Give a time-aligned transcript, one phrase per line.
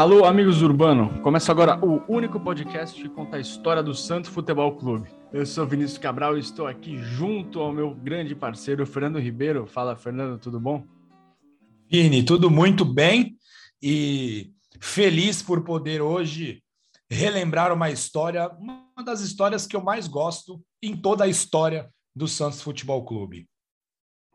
[0.00, 1.20] Alô, amigos Urbano.
[1.20, 5.10] Começa agora o único podcast que conta a história do Santos Futebol Clube.
[5.30, 9.66] Eu sou Vinícius Cabral e estou aqui junto ao meu grande parceiro Fernando Ribeiro.
[9.66, 10.86] Fala, Fernando, tudo bom?
[11.86, 13.36] Vini, tudo muito bem
[13.82, 16.62] e feliz por poder hoje
[17.10, 22.26] relembrar uma história, uma das histórias que eu mais gosto em toda a história do
[22.26, 23.46] Santos Futebol Clube.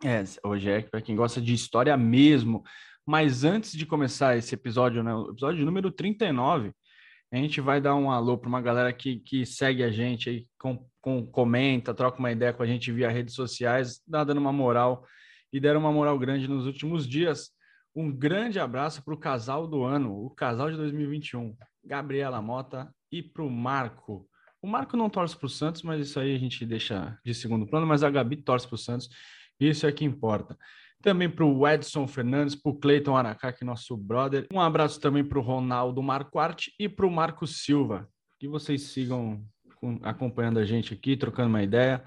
[0.04, 2.64] É, hoje é para quem gosta de história mesmo.
[3.06, 6.74] Mas antes de começar esse episódio, né, o episódio número 39,
[7.32, 10.48] a gente vai dar um alô para uma galera que, que segue a gente aí,
[10.58, 14.54] com, com, comenta, troca uma ideia com a gente via redes sociais, dá dando uma
[14.54, 15.06] moral
[15.52, 17.52] e deram uma moral grande nos últimos dias.
[17.96, 23.22] Um grande abraço para o casal do ano, o casal de 2021, Gabriela Mota e
[23.22, 24.28] para o Marco.
[24.62, 27.68] O Marco não torce para o Santos, mas isso aí a gente deixa de segundo
[27.68, 29.10] plano, mas a Gabi torce para o Santos,
[29.60, 30.58] isso é que importa.
[31.06, 34.48] Também para o Edson Fernandes, para o Cleiton Aracaki, nosso brother.
[34.52, 38.10] Um abraço também para o Ronaldo Marquardt e para o Marco Silva.
[38.40, 39.46] Que vocês sigam
[40.02, 42.04] acompanhando a gente aqui, trocando uma ideia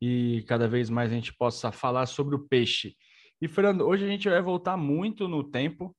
[0.00, 2.94] e cada vez mais a gente possa falar sobre o peixe.
[3.42, 5.92] E, Fernando, hoje a gente vai voltar muito no tempo.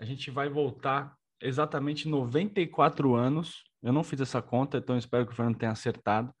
[0.00, 3.64] A gente vai voltar exatamente 94 anos.
[3.82, 6.32] Eu não fiz essa conta, então espero que o Fernando tenha acertado.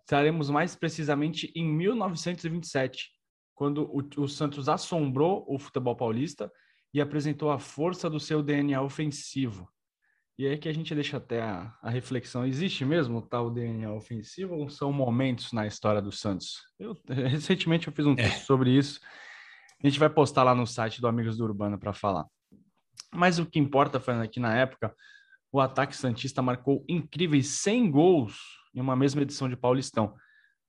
[0.00, 3.15] Estaremos mais precisamente em 1927
[3.56, 6.52] quando o, o Santos assombrou o futebol paulista
[6.94, 9.68] e apresentou a força do seu DNA ofensivo.
[10.38, 13.90] E aí que a gente deixa até a, a, reflexão: existe mesmo o tal DNA
[13.90, 16.62] ofensivo ou são momentos na história do Santos?
[16.78, 18.16] Eu, recentemente eu fiz um é.
[18.16, 19.00] texto sobre isso.
[19.82, 22.26] A gente vai postar lá no site do Amigos do Urbano para falar.
[23.12, 24.94] Mas o que importa, Fernando, é que na época
[25.50, 28.38] o ataque Santista marcou incríveis 100 gols
[28.74, 30.14] em uma mesma edição de Paulistão.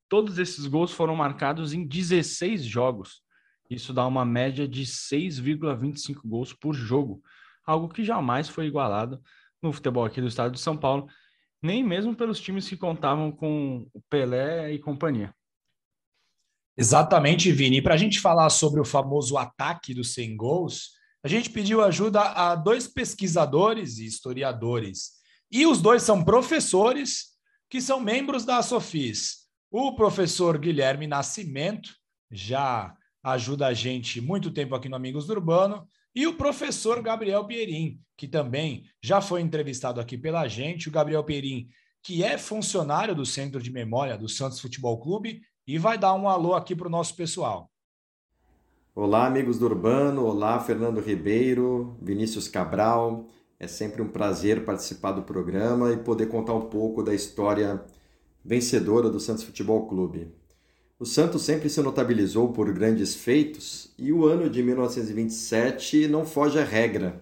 [0.10, 3.22] Todos esses gols foram marcados em 16 jogos.
[3.70, 7.22] Isso dá uma média de 6,25 gols por jogo,
[7.66, 9.22] algo que jamais foi igualado
[9.62, 11.08] no futebol aqui do estado de São Paulo,
[11.62, 15.34] nem mesmo pelos times que contavam com o Pelé e companhia.
[16.78, 17.82] Exatamente, Vini.
[17.82, 20.92] Para a gente falar sobre o famoso ataque dos 100 gols,
[21.24, 25.14] a gente pediu ajuda a dois pesquisadores e historiadores.
[25.52, 27.36] E os dois são professores
[27.70, 29.47] que são membros da Sofis.
[29.70, 31.90] O professor Guilherme Nascimento
[32.32, 35.86] já ajuda a gente muito tempo aqui no Amigos do Urbano.
[36.16, 40.88] E o professor Gabriel Pierin, que também já foi entrevistado aqui pela gente.
[40.88, 41.68] O Gabriel Pierin,
[42.02, 46.30] que é funcionário do Centro de Memória do Santos Futebol Clube e vai dar um
[46.30, 47.70] alô aqui para o nosso pessoal.
[48.96, 50.26] Olá, amigos do Urbano.
[50.26, 53.28] Olá, Fernando Ribeiro, Vinícius Cabral.
[53.60, 57.86] É sempre um prazer participar do programa e poder contar um pouco da história
[58.48, 60.34] vencedora do Santos Futebol Clube.
[60.98, 66.58] O Santos sempre se notabilizou por grandes feitos e o ano de 1927 não foge
[66.58, 67.22] à regra.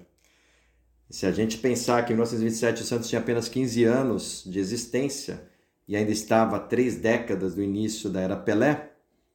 [1.10, 5.50] Se a gente pensar que em 1927 o Santos tinha apenas 15 anos de existência
[5.88, 8.92] e ainda estava três décadas do início da era Pelé,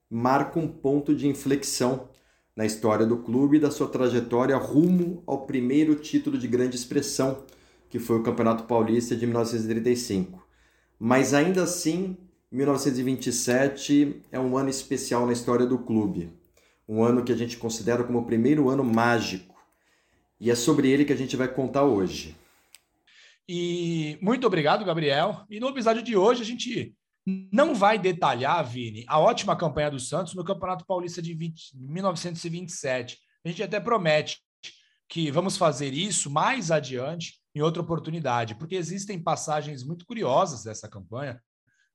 [0.08, 2.08] marca um ponto de inflexão
[2.54, 7.42] na história do clube e da sua trajetória rumo ao primeiro título de grande expressão,
[7.88, 10.39] que foi o Campeonato Paulista de 1935
[11.02, 12.14] mas ainda assim,
[12.52, 16.30] 1927 é um ano especial na história do clube.
[16.86, 19.58] Um ano que a gente considera como o primeiro ano mágico.
[20.38, 22.36] E é sobre ele que a gente vai contar hoje.
[23.48, 25.46] E muito obrigado, Gabriel.
[25.48, 26.94] E no episódio de hoje a gente
[27.50, 33.18] não vai detalhar, Vini, a ótima campanha do Santos no Campeonato Paulista de 20, 1927.
[33.42, 34.38] A gente até promete
[35.08, 40.88] que vamos fazer isso mais adiante em outra oportunidade, porque existem passagens muito curiosas dessa
[40.88, 41.42] campanha,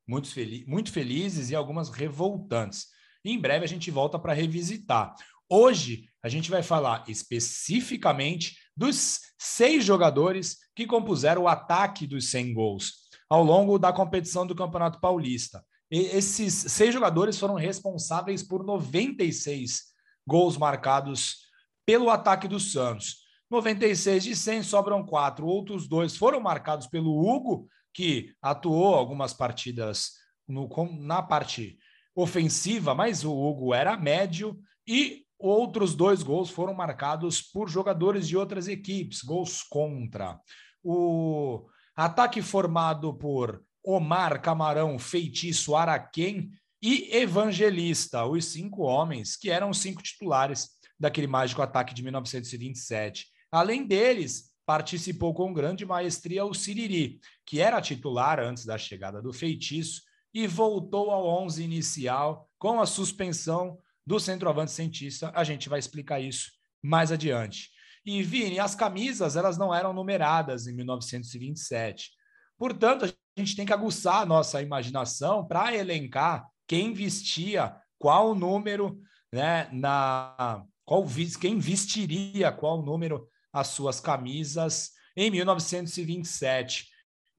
[0.08, 2.88] muito, fel muito felizes e algumas revoltantes.
[3.24, 5.16] E em breve a gente volta para revisitar.
[5.50, 12.54] Hoje a gente vai falar especificamente dos seis jogadores que compuseram o ataque dos 100
[12.54, 15.64] gols ao longo da competição do Campeonato Paulista.
[15.90, 19.84] E esses seis jogadores foram responsáveis por 96
[20.28, 21.46] gols marcados
[21.86, 23.25] pelo ataque do Santos.
[23.56, 25.48] 96 de 100 sobram quatro.
[25.48, 30.12] Outros dois foram marcados pelo Hugo, que atuou algumas partidas
[30.48, 30.70] no,
[31.00, 31.78] na parte
[32.14, 34.60] ofensiva, mas o Hugo era médio.
[34.88, 40.40] E outros dois gols foram marcados por jogadores de outras equipes, gols contra.
[40.84, 41.66] O
[41.96, 50.04] ataque formado por Omar Camarão, Feitiço, Araquém e Evangelista, os cinco homens que eram cinco
[50.04, 50.70] titulares
[51.00, 53.35] daquele mágico ataque de 1927.
[53.56, 59.32] Além deles, participou com grande maestria o Siriri, que era titular antes da chegada do
[59.32, 60.02] feitiço
[60.34, 65.32] e voltou ao 11 inicial com a suspensão do centroavante cientista.
[65.34, 66.52] A gente vai explicar isso
[66.84, 67.70] mais adiante.
[68.06, 72.12] E Vini, as camisas elas não eram numeradas em 1927.
[72.58, 79.00] Portanto, a gente tem que aguçar a nossa imaginação para elencar quem vestia qual número,
[79.32, 81.06] né, na qual
[81.40, 86.90] quem vestiria qual número as suas camisas em 1927.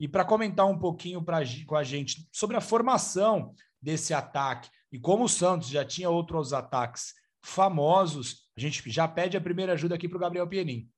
[0.00, 4.98] E para comentar um pouquinho pra, com a gente sobre a formação desse ataque e
[4.98, 9.94] como o Santos já tinha outros ataques famosos, a gente já pede a primeira ajuda
[9.94, 10.88] aqui para o Gabriel Pienin.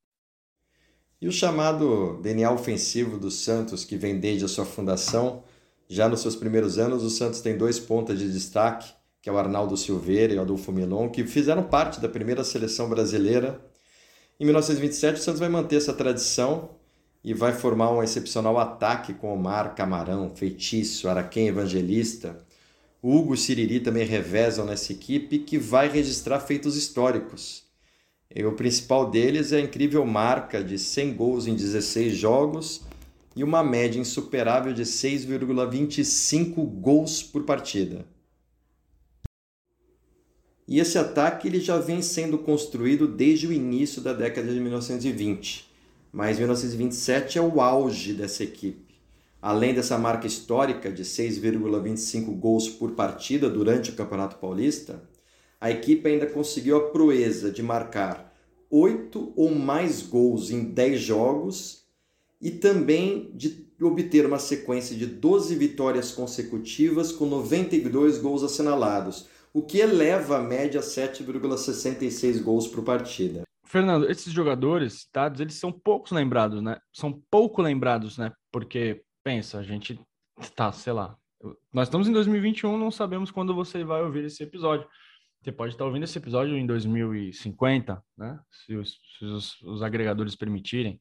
[1.21, 5.43] E o chamado DNA ofensivo do Santos, que vem desde a sua fundação,
[5.89, 9.39] já nos seus primeiros anos, o Santos tem dois pontas de destaque, que é o
[9.39, 13.61] Arnaldo Silveira e o Adolfo Milon, que fizeram parte da primeira seleção brasileira.
[14.41, 16.71] Em 1927, o Santos vai manter essa tradição
[17.25, 22.39] e vai formar um excepcional ataque com Omar, Camarão, Feitiço, Araquém Evangelista.
[23.03, 27.65] Hugo e Siriri também revezam nessa equipe que vai registrar feitos históricos.
[28.33, 32.83] E o principal deles é a incrível marca de 100 gols em 16 jogos
[33.35, 38.07] e uma média insuperável de 6,25 gols por partida.
[40.69, 45.67] E esse ataque ele já vem sendo construído desde o início da década de 1920,
[46.13, 49.01] mas 1927 é o auge dessa equipe.
[49.41, 55.03] Além dessa marca histórica de 6,25 gols por partida durante o Campeonato Paulista,
[55.59, 58.37] a equipe ainda conseguiu a proeza de marcar
[58.71, 61.85] 8 ou mais gols em 10 jogos
[62.43, 69.63] e também de obter uma sequência de 12 vitórias consecutivas com 92 gols assinalados, o
[69.63, 73.43] que eleva a média a 7,66 gols por partida.
[73.65, 76.79] Fernando, esses jogadores citados, eles são poucos lembrados, né?
[76.93, 78.33] São pouco lembrados, né?
[78.51, 80.01] Porque, pensa, a gente
[80.55, 81.17] tá, sei lá,
[81.73, 84.89] nós estamos em 2021, não sabemos quando você vai ouvir esse episódio.
[85.43, 88.41] Você pode estar ouvindo esse episódio em 2050, né?
[88.51, 90.99] Se os, se os, os agregadores permitirem.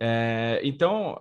[0.00, 1.20] É, então,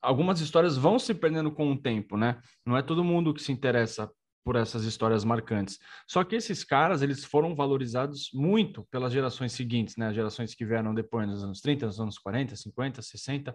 [0.00, 2.40] algumas histórias vão se perdendo com o tempo, né?
[2.64, 4.10] Não é todo mundo que se interessa
[4.44, 5.78] por essas histórias marcantes.
[6.06, 10.08] Só que esses caras, eles foram valorizados muito pelas gerações seguintes, né?
[10.08, 13.54] As gerações que vieram depois, nos anos 30, nos anos 40, 50, 60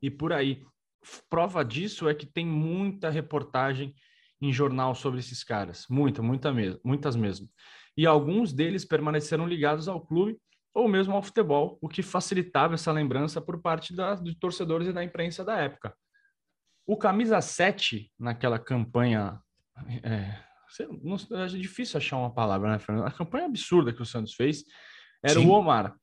[0.00, 0.64] e por aí.
[1.28, 3.94] Prova disso é que tem muita reportagem
[4.40, 7.48] em jornal sobre esses caras, muita, muita mesmo, muitas mesmo.
[7.96, 10.38] E alguns deles permaneceram ligados ao clube
[10.72, 14.92] ou mesmo ao futebol, o que facilitava essa lembrança por parte da, dos torcedores e
[14.92, 15.94] da imprensa da época.
[16.86, 19.40] O camisa 7, naquela campanha.
[20.02, 20.38] É,
[21.02, 23.06] não, é difícil achar uma palavra, né, Fernando?
[23.06, 24.64] A campanha absurda que o Santos fez
[25.22, 25.46] era Sim.
[25.46, 25.94] o Omar.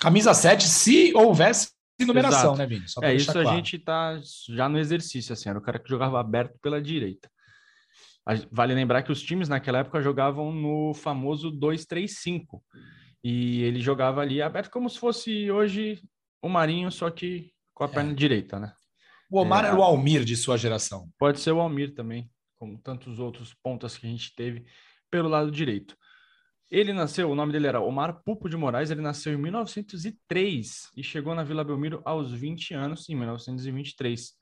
[0.00, 1.72] Camisa 7, se houvesse
[2.06, 2.58] numeração, Exato.
[2.58, 2.84] né, Vini?
[3.02, 3.48] é, isso claro.
[3.48, 4.18] a gente tá
[4.48, 7.30] já no exercício, assim, era o cara que jogava aberto pela direita.
[8.50, 12.60] Vale lembrar que os times naquela época jogavam no famoso 2-3-5.
[13.22, 16.00] E ele jogava ali aberto como se fosse hoje
[16.42, 17.90] o Marinho, só que com a é.
[17.90, 18.72] perna direita, né?
[19.30, 21.08] O Omar é, era o Almir de sua geração.
[21.18, 24.66] Pode ser o Almir também, como tantos outros pontas que a gente teve
[25.10, 25.96] pelo lado direito.
[26.70, 31.02] Ele nasceu, o nome dele era Omar Pupo de Moraes, ele nasceu em 1903 e
[31.02, 34.34] chegou na Vila Belmiro aos 20 anos, em 1923,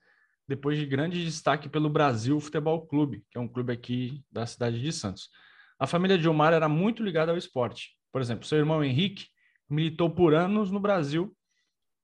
[0.47, 4.79] depois de grande destaque pelo Brasil Futebol Clube, que é um clube aqui da cidade
[4.83, 5.31] de Santos.
[5.79, 7.97] A família de Omar era muito ligada ao esporte.
[8.13, 9.27] Por exemplo, seu irmão Henrique
[9.71, 11.35] militou por anos no Brasil.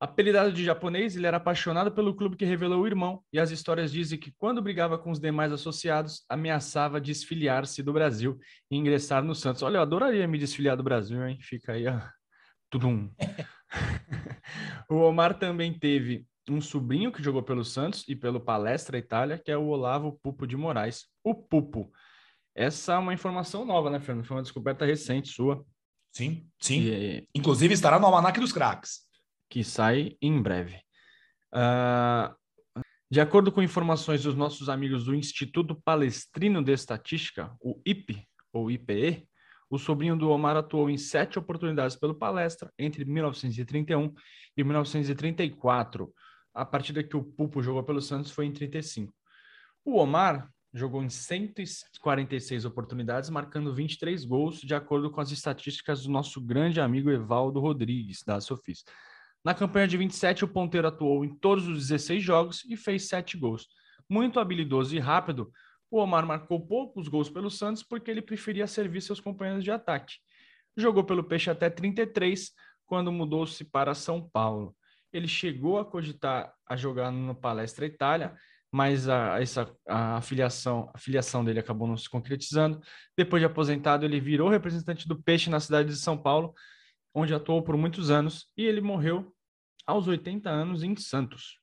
[0.05, 3.91] Apelidado de japonês, ele era apaixonado pelo clube que revelou o irmão, e as histórias
[3.91, 8.39] dizem que, quando brigava com os demais associados, ameaçava desfiliar-se do Brasil
[8.71, 9.63] e ingressar no Santos.
[9.63, 11.39] Olha, eu adoraria me desfiliar do Brasil, hein?
[11.41, 11.99] Fica aí, ó.
[12.69, 13.11] Tudum.
[14.91, 19.51] o Omar também teve um sobrinho que jogou pelo Santos e pelo Palestra Itália, que
[19.51, 21.07] é o Olavo Pupo de Moraes.
[21.25, 21.91] O Pupo.
[22.55, 24.27] Essa é uma informação nova, né, Fernando?
[24.27, 25.65] Foi uma descoberta recente sua.
[26.13, 26.81] Sim, sim.
[26.83, 29.04] E, Inclusive estará no Almanac dos Craques.
[29.55, 30.81] Que sai em breve.
[31.55, 32.35] Uh,
[33.09, 38.69] de acordo com informações dos nossos amigos do Instituto Palestrino de Estatística, o IP, ou
[38.69, 39.29] IPE,
[39.71, 44.13] o sobrinho do Omar atuou em sete oportunidades pelo Palestra entre 1931
[44.57, 46.13] e 1934.
[46.53, 49.15] A partida que o Pupo jogou pelo Santos foi em 35.
[49.85, 56.11] O Omar jogou em 146 oportunidades, marcando 23 gols, de acordo com as estatísticas do
[56.11, 58.83] nosso grande amigo Evaldo Rodrigues, da Sofis.
[59.45, 63.37] Na campanha de 27, o ponteiro atuou em todos os 16 jogos e fez 7
[63.37, 63.69] gols.
[64.09, 65.53] Muito habilidoso e rápido,
[65.91, 70.15] o Omar marcou poucos gols pelo Santos porque ele preferia servir seus companheiros de ataque.
[70.75, 72.53] Jogou pelo Peixe até 33,
[72.87, 74.75] quando mudou-se para São Paulo.
[75.13, 78.35] Ele chegou a cogitar a jogar no Palestra Itália,
[78.73, 82.81] mas a, essa, a afiliação, a filiação dele acabou não se concretizando.
[83.17, 86.55] Depois de aposentado, ele virou representante do Peixe na cidade de São Paulo,
[87.15, 89.34] onde atuou por muitos anos e ele morreu
[89.87, 91.59] aos 80 anos em Santos.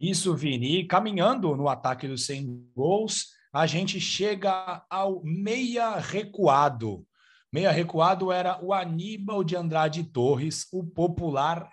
[0.00, 0.80] Isso, Vini.
[0.80, 7.06] E caminhando no ataque dos 100 gols, a gente chega ao meia recuado.
[7.52, 11.70] Meia recuado era o Aníbal de Andrade Torres, o popular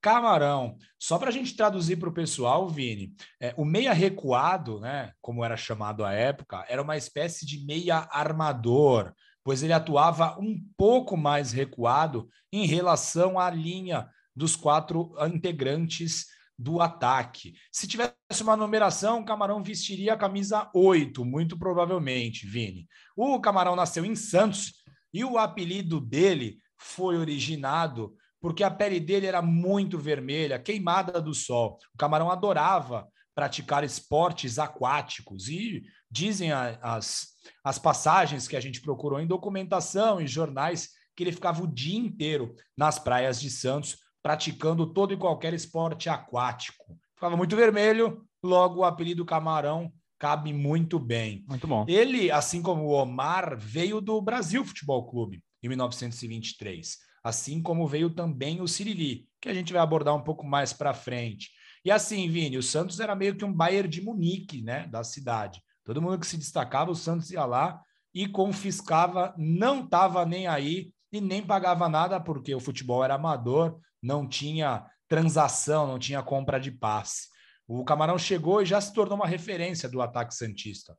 [0.00, 0.76] Camarão.
[0.98, 5.44] Só para a gente traduzir para o pessoal, Vini, é, o meia recuado, né, como
[5.44, 9.12] era chamado à época, era uma espécie de meia armador,
[9.44, 14.08] pois ele atuava um pouco mais recuado em relação à linha
[14.40, 16.24] dos quatro integrantes
[16.58, 17.52] do ataque.
[17.70, 22.88] Se tivesse uma numeração, o Camarão vestiria a camisa 8, muito provavelmente, Vini.
[23.14, 24.82] O Camarão nasceu em Santos
[25.12, 31.34] e o apelido dele foi originado porque a pele dele era muito vermelha, queimada do
[31.34, 31.78] sol.
[31.94, 37.28] O camarão adorava praticar esportes aquáticos e dizem as,
[37.62, 41.98] as passagens que a gente procurou em documentação e jornais que ele ficava o dia
[41.98, 46.98] inteiro nas praias de Santos praticando todo e qualquer esporte aquático.
[47.14, 51.44] Ficava muito vermelho, logo o apelido Camarão cabe muito bem.
[51.48, 51.86] Muito bom.
[51.88, 58.10] Ele, assim como o Omar, veio do Brasil Futebol Clube em 1923 assim como veio
[58.10, 61.50] também o Sirili, que a gente vai abordar um pouco mais para frente.
[61.84, 65.62] E assim, Vini, o Santos era meio que um Bayern de Munique, né, da cidade.
[65.84, 67.80] Todo mundo que se destacava, o Santos ia lá
[68.14, 73.78] e confiscava, não estava nem aí e nem pagava nada, porque o futebol era amador,
[74.02, 77.28] não tinha transação, não tinha compra de passe.
[77.66, 80.96] O Camarão chegou e já se tornou uma referência do ataque santista.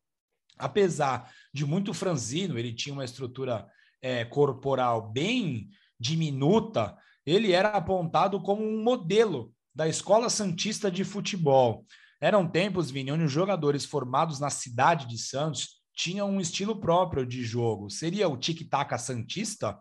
[0.57, 3.67] Apesar de muito franzino, ele tinha uma estrutura
[4.01, 11.85] é, corporal bem diminuta, ele era apontado como um modelo da Escola Santista de Futebol.
[12.19, 17.25] Eram tempos, Vini, onde os jogadores formados na cidade de Santos tinham um estilo próprio
[17.25, 17.89] de jogo.
[17.89, 19.77] Seria o tic-tac santista?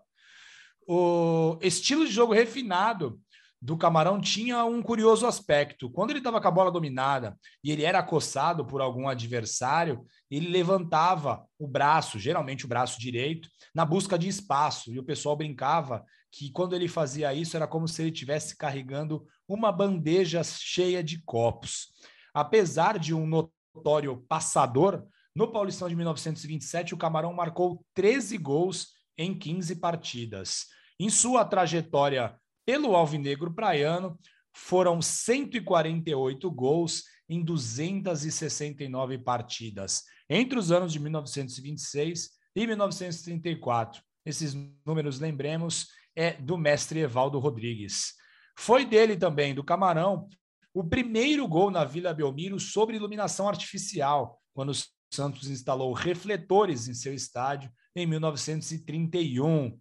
[0.93, 3.21] O estilo de jogo refinado
[3.63, 5.89] do Camarão tinha um curioso aspecto.
[5.89, 10.49] Quando ele estava com a bola dominada e ele era acossado por algum adversário, ele
[10.49, 14.93] levantava o braço, geralmente o braço direito, na busca de espaço.
[14.93, 19.25] E o pessoal brincava que quando ele fazia isso era como se ele estivesse carregando
[19.47, 21.93] uma bandeja cheia de copos.
[22.35, 25.07] Apesar de um notório passador,
[25.37, 30.80] no Paulistão de 1927 o Camarão marcou 13 gols em 15 partidas.
[31.01, 34.19] Em sua trajetória pelo Alvinegro Praiano,
[34.53, 44.03] foram 148 gols em 269 partidas, entre os anos de 1926 e 1934.
[44.27, 44.55] Esses
[44.85, 48.13] números, lembremos, é do mestre Evaldo Rodrigues.
[48.59, 50.29] Foi dele também, do Camarão,
[50.75, 54.77] o primeiro gol na Vila Belmiro sobre iluminação artificial, quando o
[55.11, 59.81] Santos instalou refletores em seu estádio em 1931.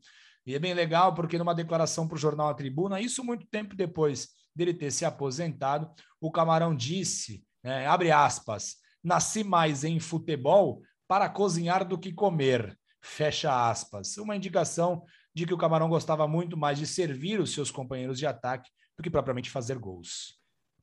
[0.50, 3.75] E é bem legal porque numa declaração para o jornal A Tribuna, isso muito tempo
[3.75, 5.88] depois dele ter se aposentado,
[6.20, 12.75] o Camarão disse, né, abre aspas, nasci mais em futebol para cozinhar do que comer,
[13.00, 14.18] fecha aspas.
[14.18, 15.03] Uma indicação
[15.36, 19.03] de que o Camarão gostava muito mais de servir os seus companheiros de ataque do
[19.03, 20.39] que propriamente fazer gols.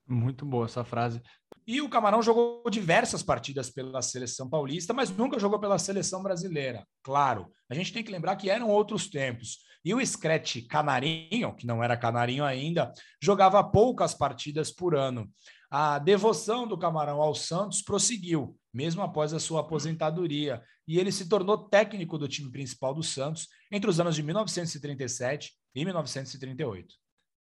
[0.07, 1.21] Muito boa essa frase.
[1.67, 6.87] E o Camarão jogou diversas partidas pela seleção paulista, mas nunca jogou pela seleção brasileira.
[7.03, 9.59] Claro, a gente tem que lembrar que eram outros tempos.
[9.85, 15.29] E o Scratch Canarinho, que não era Canarinho ainda, jogava poucas partidas por ano.
[15.69, 21.29] A devoção do Camarão ao Santos prosseguiu, mesmo após a sua aposentadoria, e ele se
[21.29, 26.95] tornou técnico do time principal do Santos entre os anos de 1937 e 1938.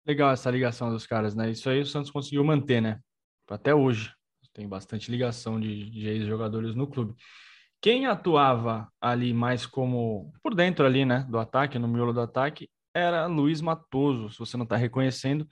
[0.06, 1.50] Legal essa ligação dos caras, né?
[1.50, 3.00] Isso aí o Santos conseguiu manter, né?
[3.50, 4.14] Até hoje.
[4.54, 7.16] Tem bastante ligação de, de ex-jogadores no clube.
[7.82, 12.70] Quem atuava ali mais como por dentro ali, né, do ataque, no miolo do ataque,
[12.94, 14.30] era Luiz Matoso.
[14.30, 15.48] Se você não está reconhecendo,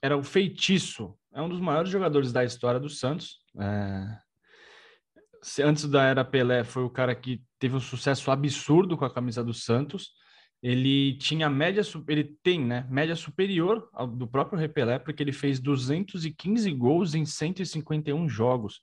[0.00, 1.14] era o feitiço.
[1.32, 3.38] É um dos maiores jogadores da história do Santos.
[3.60, 4.18] É...
[5.62, 9.44] Antes da era Pelé, foi o cara que teve um sucesso absurdo com a camisa
[9.44, 10.12] do Santos
[10.62, 15.60] ele tinha média, ele tem, né, média superior ao do próprio Repelé, porque ele fez
[15.60, 18.82] 215 gols em 151 jogos.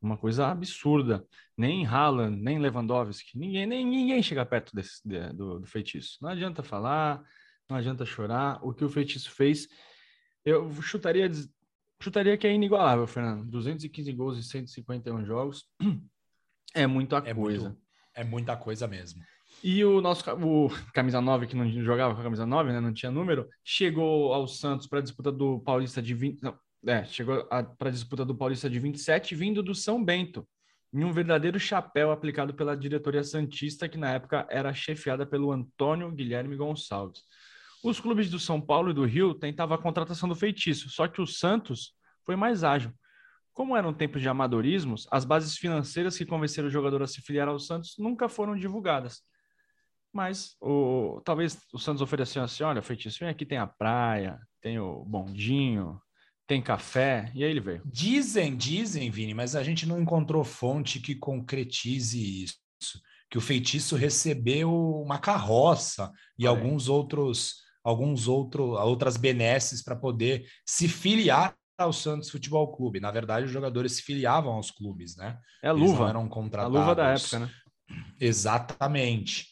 [0.00, 1.26] Uma coisa absurda.
[1.56, 6.18] Nem Haaland, nem Lewandowski, ninguém, nem, ninguém chega perto desse, de, do, do feitiço.
[6.22, 7.20] Não adianta falar,
[7.68, 8.60] não adianta chorar.
[8.62, 9.66] O que o feitiço fez,
[10.44, 11.28] eu chutaria,
[12.00, 13.44] chutaria que é inigualável, Fernando.
[13.50, 15.68] 215 gols em 151 jogos
[16.72, 17.70] é muita é coisa.
[17.70, 17.82] Muito,
[18.14, 19.20] é muita coisa mesmo.
[19.62, 22.92] E o nosso o camisa 9, que não jogava com a camisa 9, né, não
[22.92, 26.42] tinha número, chegou ao Santos para a disputa do Paulista de 20.
[26.42, 30.46] Não, é, chegou para a disputa do Paulista de 27, vindo do São Bento.
[30.92, 36.10] em um verdadeiro chapéu aplicado pela diretoria Santista, que na época era chefiada pelo Antônio
[36.12, 37.22] Guilherme Gonçalves.
[37.82, 41.20] Os clubes do São Paulo e do Rio tentavam a contratação do feitiço, só que
[41.20, 41.92] o Santos
[42.24, 42.92] foi mais ágil.
[43.52, 47.48] Como eram tempos de amadorismos, as bases financeiras que convenceram o jogador a se filiar
[47.48, 49.22] ao Santos nunca foram divulgadas.
[50.12, 54.78] Mas o, talvez o Santos ofereceu assim: olha, feitiço, vem aqui, tem a praia, tem
[54.78, 56.00] o bondinho,
[56.46, 57.82] tem café, e aí ele veio.
[57.84, 62.58] Dizem, dizem, Vini, mas a gente não encontrou fonte que concretize isso.
[63.30, 64.72] Que o feitiço recebeu
[65.02, 72.30] uma carroça e alguns outros, alguns outros, outras benesses para poder se filiar ao Santos
[72.30, 72.98] Futebol Clube.
[72.98, 75.38] Na verdade, os jogadores se filiavam aos clubes, né?
[75.62, 76.08] É a luva.
[76.08, 76.76] eram contratados.
[76.76, 77.50] A luva da época, né?
[78.18, 79.46] Exatamente.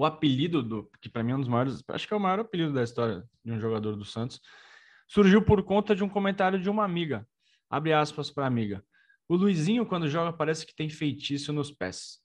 [0.00, 2.40] O apelido do, que para mim é um dos maiores, acho que é o maior
[2.40, 4.40] apelido da história de um jogador do Santos,
[5.06, 7.28] surgiu por conta de um comentário de uma amiga.
[7.68, 8.82] Abre aspas para amiga.
[9.28, 12.18] O Luizinho, quando joga, parece que tem feitiço nos pés.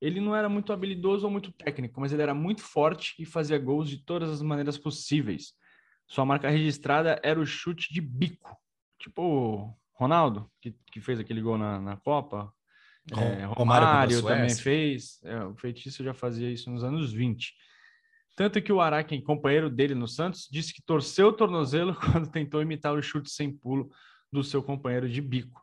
[0.00, 3.58] Ele não era muito habilidoso ou muito técnico, mas ele era muito forte e fazia
[3.58, 5.52] gols de todas as maneiras possíveis.
[6.06, 8.56] Sua marca registrada era o chute de bico.
[8.98, 12.50] Tipo Ronaldo, que, que fez aquele gol na, na Copa.
[13.12, 15.18] É, Romário, Romário também fez.
[15.24, 17.54] É, o feitiço já fazia isso nos anos 20.
[18.36, 22.62] Tanto que o Araken, companheiro dele no Santos, disse que torceu o tornozelo quando tentou
[22.62, 23.90] imitar o chute sem pulo
[24.32, 25.60] do seu companheiro de bico.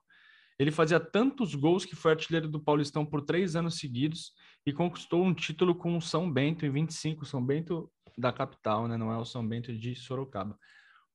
[0.57, 4.31] Ele fazia tantos gols que foi artilheiro do Paulistão por três anos seguidos
[4.65, 8.97] e conquistou um título com o São Bento em 25, São Bento da capital, né?
[8.97, 10.57] não é o São Bento de Sorocaba.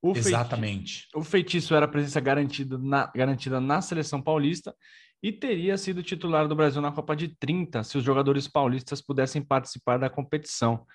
[0.03, 1.03] O Exatamente.
[1.03, 4.75] Feitiço, o feitiço era a presença garantida na, garantida na seleção paulista
[5.23, 9.43] e teria sido titular do Brasil na Copa de 30 se os jogadores paulistas pudessem
[9.43, 10.87] participar da competição.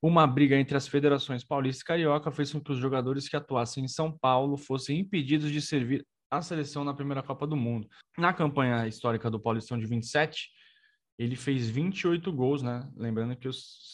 [0.00, 3.84] Uma briga entre as federações paulista e carioca fez com que os jogadores que atuassem
[3.84, 7.88] em São Paulo fossem impedidos de servir a seleção na primeira Copa do Mundo.
[8.18, 10.50] Na campanha histórica do Paulistão de 27,
[11.18, 12.88] ele fez 28 gols, né?
[12.96, 13.48] Lembrando que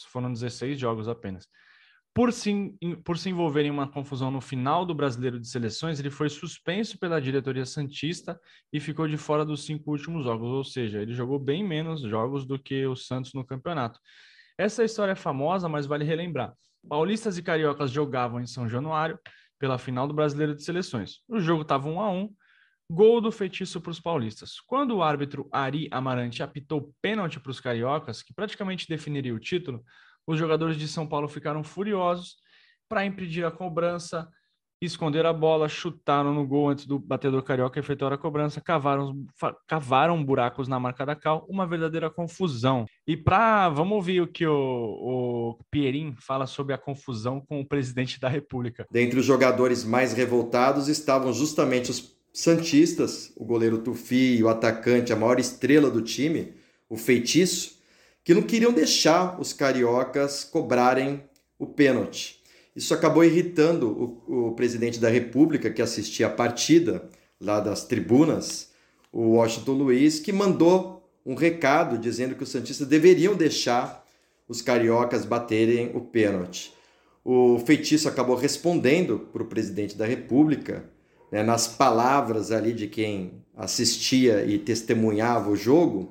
[0.09, 1.46] foram 16 jogos apenas.
[2.14, 6.11] Por se, por se envolver em uma confusão no final do Brasileiro de Seleções, ele
[6.11, 8.40] foi suspenso pela diretoria Santista
[8.73, 12.44] e ficou de fora dos cinco últimos jogos, ou seja, ele jogou bem menos jogos
[12.44, 14.01] do que o Santos no campeonato.
[14.59, 16.53] Essa história é famosa, mas vale relembrar.
[16.88, 19.18] Paulistas e cariocas jogavam em São Januário
[19.59, 21.21] pela final do Brasileiro de Seleções.
[21.29, 22.35] O jogo estava 1 a 1,
[22.90, 24.61] gol do feitiço para os paulistas.
[24.61, 29.85] Quando o árbitro Ari Amarante apitou pênalti para os cariocas, que praticamente definiria o título,
[30.28, 32.36] os jogadores de São Paulo ficaram furiosos
[32.88, 34.28] para impedir a cobrança
[34.80, 39.26] esconderam a bola, chutaram no gol antes do batedor carioca efetuar a cobrança, cavaram,
[39.66, 42.86] cavaram buracos na marca da cal, uma verdadeira confusão.
[43.06, 47.66] E para vamos ouvir o que o, o Pierin fala sobre a confusão com o
[47.66, 48.86] presidente da República.
[48.90, 55.16] Dentre os jogadores mais revoltados estavam justamente os santistas, o goleiro Tufi, o atacante, a
[55.16, 56.52] maior estrela do time,
[56.88, 57.77] o feitiço,
[58.28, 61.24] que não queriam deixar os cariocas cobrarem
[61.58, 62.42] o pênalti.
[62.76, 67.08] Isso acabou irritando o, o presidente da República, que assistia a partida
[67.40, 68.68] lá das tribunas,
[69.10, 74.06] o Washington Luiz, que mandou um recado dizendo que os Santistas deveriam deixar
[74.46, 76.74] os cariocas baterem o pênalti.
[77.24, 80.84] O feitiço acabou respondendo para o presidente da República,
[81.32, 86.10] né, nas palavras ali de quem assistia e testemunhava o jogo,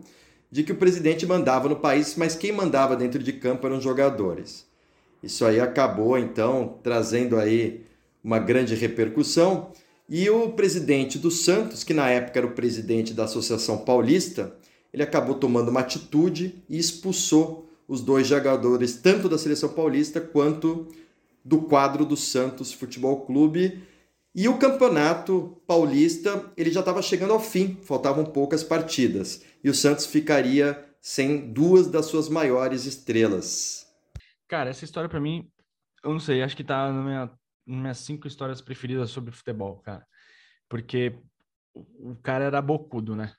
[0.52, 3.84] de que o presidente mandava no país, mas quem mandava dentro de campo eram os
[3.84, 4.66] jogadores.
[5.22, 7.86] Isso aí acabou então trazendo aí
[8.24, 9.72] uma grande repercussão
[10.10, 14.56] e o presidente do Santos, que na época era o presidente da Associação Paulista,
[14.94, 20.88] ele acabou tomando uma atitude e expulsou os dois jogadores tanto da seleção paulista quanto
[21.44, 23.84] do quadro do Santos Futebol Clube.
[24.34, 29.74] E o campeonato paulista ele já estava chegando ao fim, faltavam poucas partidas e o
[29.74, 33.86] Santos ficaria sem duas das suas maiores estrelas.
[34.48, 35.50] Cara, essa história para mim,
[36.04, 37.26] eu não sei, acho que tá na minha,
[37.66, 40.06] nas minhas cinco histórias preferidas sobre futebol, cara.
[40.70, 41.18] Porque
[41.74, 43.34] o cara era bocudo, né?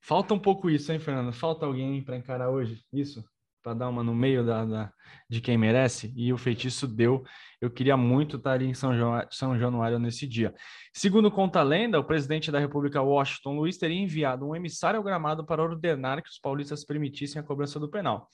[0.00, 1.32] Falta um pouco isso, hein, Fernando?
[1.32, 3.24] Falta alguém para encarar hoje isso?
[3.68, 4.92] Para dar uma no meio da, da,
[5.28, 6.10] de quem merece?
[6.16, 7.22] E o feitiço deu.
[7.60, 10.54] Eu queria muito estar ali em São, João, São Januário nesse dia.
[10.90, 15.04] Segundo conta a lenda, o presidente da República, Washington Luiz, teria enviado um emissário ao
[15.04, 18.30] gramado para ordenar que os paulistas permitissem a cobrança do penal.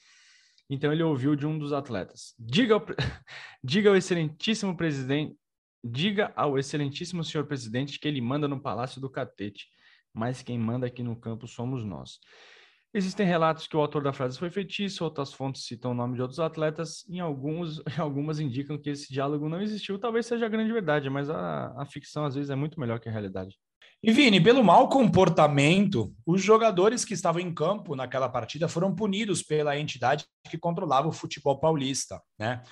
[0.69, 2.85] Então ele ouviu de um dos atletas: diga ao,
[3.61, 5.35] diga ao excelentíssimo presidente,
[5.83, 9.67] diga ao excelentíssimo senhor presidente que ele manda no Palácio do Catete,
[10.13, 12.21] mas quem manda aqui no campo somos nós.
[12.97, 16.21] Existem relatos que o autor da frase foi feitiço, outras fontes citam o nome de
[16.21, 19.99] outros atletas, e alguns, algumas indicam que esse diálogo não existiu.
[19.99, 23.09] Talvez seja a grande verdade, mas a, a ficção às vezes é muito melhor que
[23.09, 23.53] a realidade.
[24.01, 29.43] E Vini, pelo mau comportamento, os jogadores que estavam em campo naquela partida foram punidos
[29.43, 32.63] pela entidade que controlava o futebol paulista, né?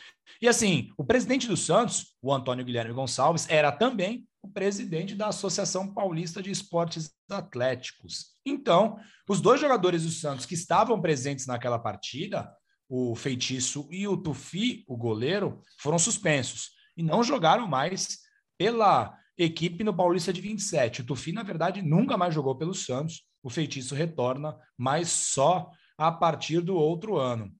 [0.42, 5.28] E assim, o presidente do Santos, o Antônio Guilherme Gonçalves, era também o presidente da
[5.28, 8.34] Associação Paulista de Esportes Atléticos.
[8.46, 12.54] Então, os dois jogadores do Santos que estavam presentes naquela partida,
[12.90, 18.20] o Feitiço e o Tufi, o goleiro, foram suspensos e não jogaram mais
[18.58, 21.02] pela equipe no Paulista de 27.
[21.02, 23.26] O Tufi, na verdade, nunca mais jogou pelo Santos.
[23.42, 27.52] O feitiço retorna, mas só a partir do outro ano.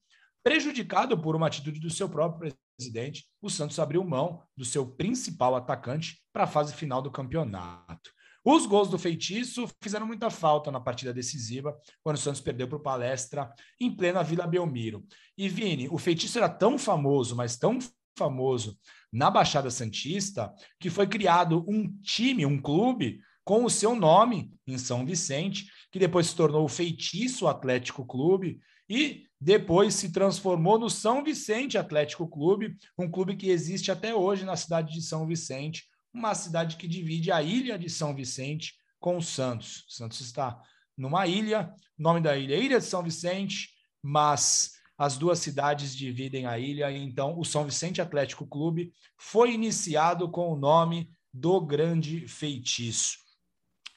[0.44, 5.56] Prejudicado por uma atitude do seu próprio presidente, o Santos abriu mão do seu principal
[5.56, 8.12] atacante para a fase final do campeonato.
[8.46, 12.78] Os gols do feitiço fizeram muita falta na partida decisiva, quando o Santos perdeu para
[12.78, 15.06] o Palestra em plena Vila Belmiro.
[15.38, 17.80] E Vini, o feitiço era tão famoso, mas tão
[18.18, 18.78] famoso
[19.12, 24.78] na Baixada Santista, que foi criado um time, um clube com o seu nome em
[24.78, 28.60] São Vicente, que depois se tornou o Feitiço Atlético Clube
[28.90, 34.46] e depois se transformou no São Vicente Atlético Clube, um clube que existe até hoje
[34.46, 39.20] na cidade de São Vicente, uma cidade que divide a ilha de São Vicente com
[39.20, 39.84] Santos.
[39.90, 40.62] Santos está
[40.98, 46.46] numa ilha, nome da ilha é Ilha de São Vicente, mas as duas cidades dividem
[46.46, 52.30] a ilha, então o São Vicente Atlético Clube foi iniciado com o nome do Grande
[52.30, 53.18] Feitiço.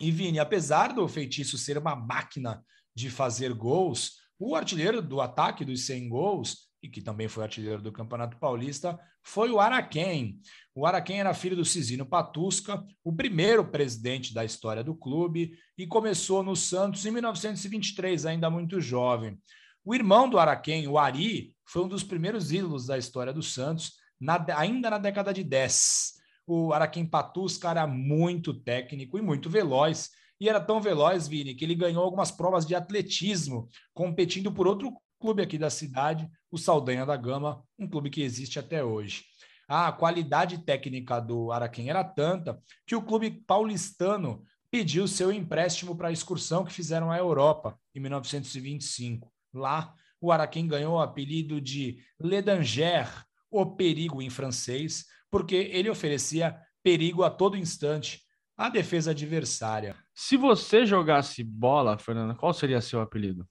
[0.00, 5.64] E Vini, apesar do Feitiço ser uma máquina de fazer gols, o artilheiro do ataque
[5.64, 10.38] dos 100 gols, e que também foi artilheiro do Campeonato Paulista, foi o Araquém.
[10.74, 15.86] O Araquém era filho do Cisino Patusca, o primeiro presidente da história do clube, e
[15.86, 19.38] começou no Santos em 1923, ainda muito jovem.
[19.84, 23.94] O irmão do Araquém, o Ari, foi um dos primeiros ídolos da história do Santos,
[24.20, 26.14] na, ainda na década de 10.
[26.46, 31.64] O Araquém Patusca era muito técnico e muito veloz, e era tão veloz, Vini, que
[31.64, 37.06] ele ganhou algumas provas de atletismo, competindo por outro clube aqui da cidade, o Saldanha
[37.06, 39.24] da Gama, um clube que existe até hoje.
[39.68, 46.08] A qualidade técnica do Araquém era tanta que o clube paulistano pediu seu empréstimo para
[46.08, 49.32] a excursão que fizeram à Europa em 1925.
[49.52, 53.08] Lá, o Araquém ganhou o apelido de Le Danger,
[53.50, 58.22] o perigo em francês, porque ele oferecia perigo a todo instante
[58.56, 59.96] à defesa adversária.
[60.18, 63.46] Se você jogasse bola, Fernando, qual seria seu apelido?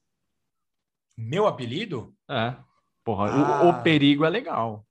[1.15, 2.15] Meu apelido?
[2.28, 2.56] É.
[3.04, 3.65] Porra, ah.
[3.65, 4.84] o, o, perigo é legal.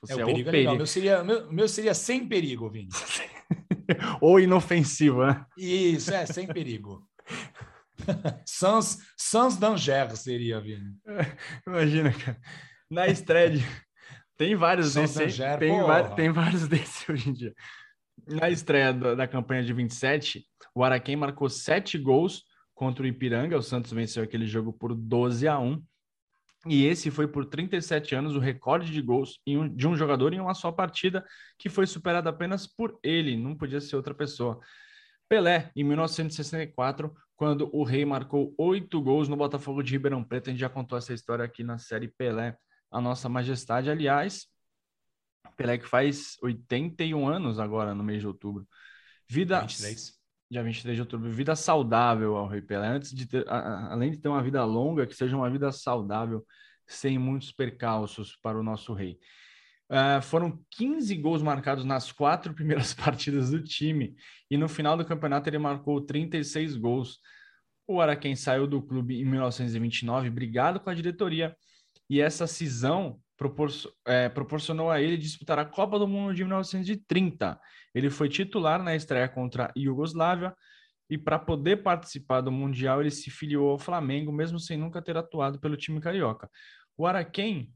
[0.00, 0.76] Você é, o é perigo o é legal.
[0.76, 2.88] Meu seria, meu, meu seria sem perigo, Vini.
[4.20, 5.46] Ou inofensivo, né?
[5.56, 7.08] Isso, é, sem perigo.
[8.44, 10.96] Sans, sans danger seria, Vini.
[11.64, 12.40] Imagina, cara.
[12.90, 13.64] Na estreia de...
[14.36, 15.38] Tem vários desses.
[15.38, 17.54] Danger, tem, tem vários desses hoje em dia.
[18.26, 23.56] Na estreia da, da campanha de 27, o Araquém marcou sete gols contra o Ipiranga.
[23.56, 25.82] O Santos venceu aquele jogo por 12 a 1.
[26.68, 29.40] E esse foi por 37 anos o recorde de gols
[29.74, 31.24] de um jogador em uma só partida,
[31.58, 34.60] que foi superado apenas por ele, não podia ser outra pessoa.
[35.28, 40.48] Pelé, em 1964, quando o Rei marcou oito gols no Botafogo de Ribeirão Preto.
[40.48, 42.56] A gente já contou essa história aqui na série Pelé,
[42.88, 43.90] a Nossa Majestade.
[43.90, 44.46] Aliás,
[45.56, 48.66] Pelé que faz 81 anos agora, no mês de outubro.
[49.28, 49.60] Vida.
[49.60, 50.20] 23.
[50.50, 51.30] Dia 23 de outubro.
[51.30, 52.88] Vida saudável ao Rei Pelé.
[52.88, 56.44] Antes de ter, além de ter uma vida longa, que seja uma vida saudável,
[56.86, 59.18] sem muitos percalços para o nosso Rei.
[59.90, 64.16] Uh, foram 15 gols marcados nas quatro primeiras partidas do time
[64.50, 67.20] e no final do campeonato ele marcou 36 gols.
[67.86, 71.54] O Araquém saiu do clube em 1929, brigado com a diretoria,
[72.08, 73.20] e essa cisão
[74.06, 77.60] é, proporcionou a ele disputar a Copa do Mundo de 1930.
[77.94, 80.54] Ele foi titular na estreia contra a Iugoslávia
[81.10, 85.16] e para poder participar do Mundial ele se filiou ao Flamengo, mesmo sem nunca ter
[85.16, 86.48] atuado pelo time carioca.
[86.96, 87.72] O Araquém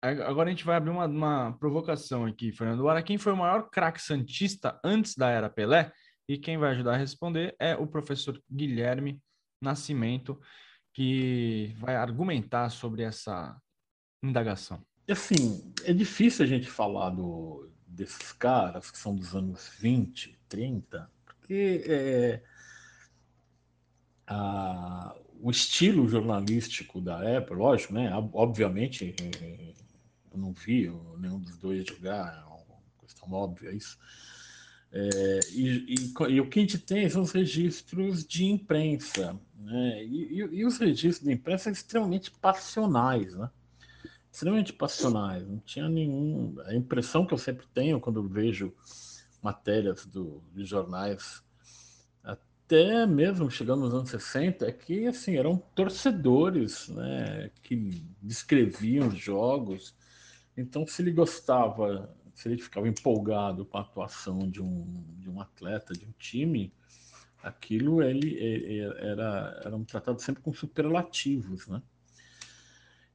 [0.00, 2.80] Agora a gente vai abrir uma, uma provocação aqui, Fernando.
[2.80, 5.90] O Araquém foi o maior craque santista antes da era Pelé,
[6.28, 9.20] e quem vai ajudar a responder é o professor Guilherme
[9.60, 10.38] Nascimento,
[10.94, 13.56] que vai argumentar sobre essa
[14.22, 14.80] indagação.
[15.08, 21.10] Assim, é difícil a gente falar do, desses caras que são dos anos 20, 30,
[21.24, 22.42] porque é,
[24.26, 28.10] a, o estilo jornalístico da época, lógico, né?
[28.32, 29.14] Obviamente,
[30.30, 33.98] eu não vi nenhum dos dois jogar, é uma questão óbvia isso.
[34.90, 40.04] É, e, e, e, o que a gente tem são os registros de imprensa, né?
[40.04, 43.50] E, e, os registros de imprensa são extremamente passionais, né?
[44.38, 45.44] Extremamente passionais.
[45.48, 46.54] Não tinha nenhum.
[46.66, 48.72] A impressão que eu sempre tenho quando vejo
[49.42, 51.42] matérias do, de jornais
[52.22, 59.18] até mesmo chegando nos anos 60, é que assim, eram torcedores né, que descreviam os
[59.18, 59.92] jogos.
[60.56, 65.40] Então, se ele gostava, se ele ficava empolgado com a atuação de um, de um
[65.40, 66.72] atleta, de um time,
[67.42, 71.66] aquilo ele, ele era, era um tratado sempre com superlativos.
[71.66, 71.82] Né?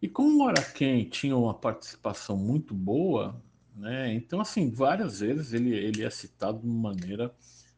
[0.04, 3.42] E como o Araquém tinha uma participação muito boa,
[3.74, 7.34] né, então, assim, várias vezes ele, ele é citado de uma maneira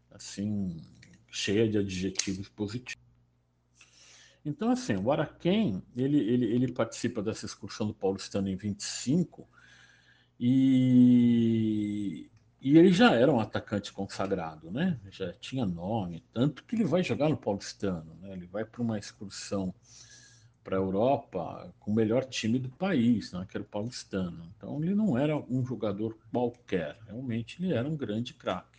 [0.09, 0.75] assim
[1.29, 2.99] cheia de adjetivos positivos.
[4.43, 9.47] Então, assim, o Araquém, ele, ele, ele participa dessa excursão do Paulistano em 25
[10.39, 10.67] e,
[12.59, 14.99] e ele já era um atacante consagrado, né?
[15.11, 18.33] Já tinha nome, tanto que ele vai jogar no Paulistano, né?
[18.33, 19.71] Ele vai para uma excursão
[20.65, 23.45] para a Europa com o melhor time do país, né?
[23.47, 24.51] que era o Paulistano.
[24.57, 28.75] Então ele não era um jogador qualquer, realmente ele era um grande craque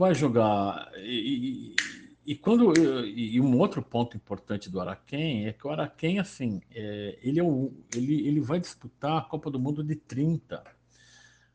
[0.00, 0.90] vai jogar.
[0.96, 1.74] E,
[2.24, 2.72] e, e quando
[3.06, 7.42] e, um outro ponto importante do Araquém é que o Araquém, assim, é, ele, é
[7.42, 10.64] o, ele, ele vai disputar a Copa do Mundo de 30.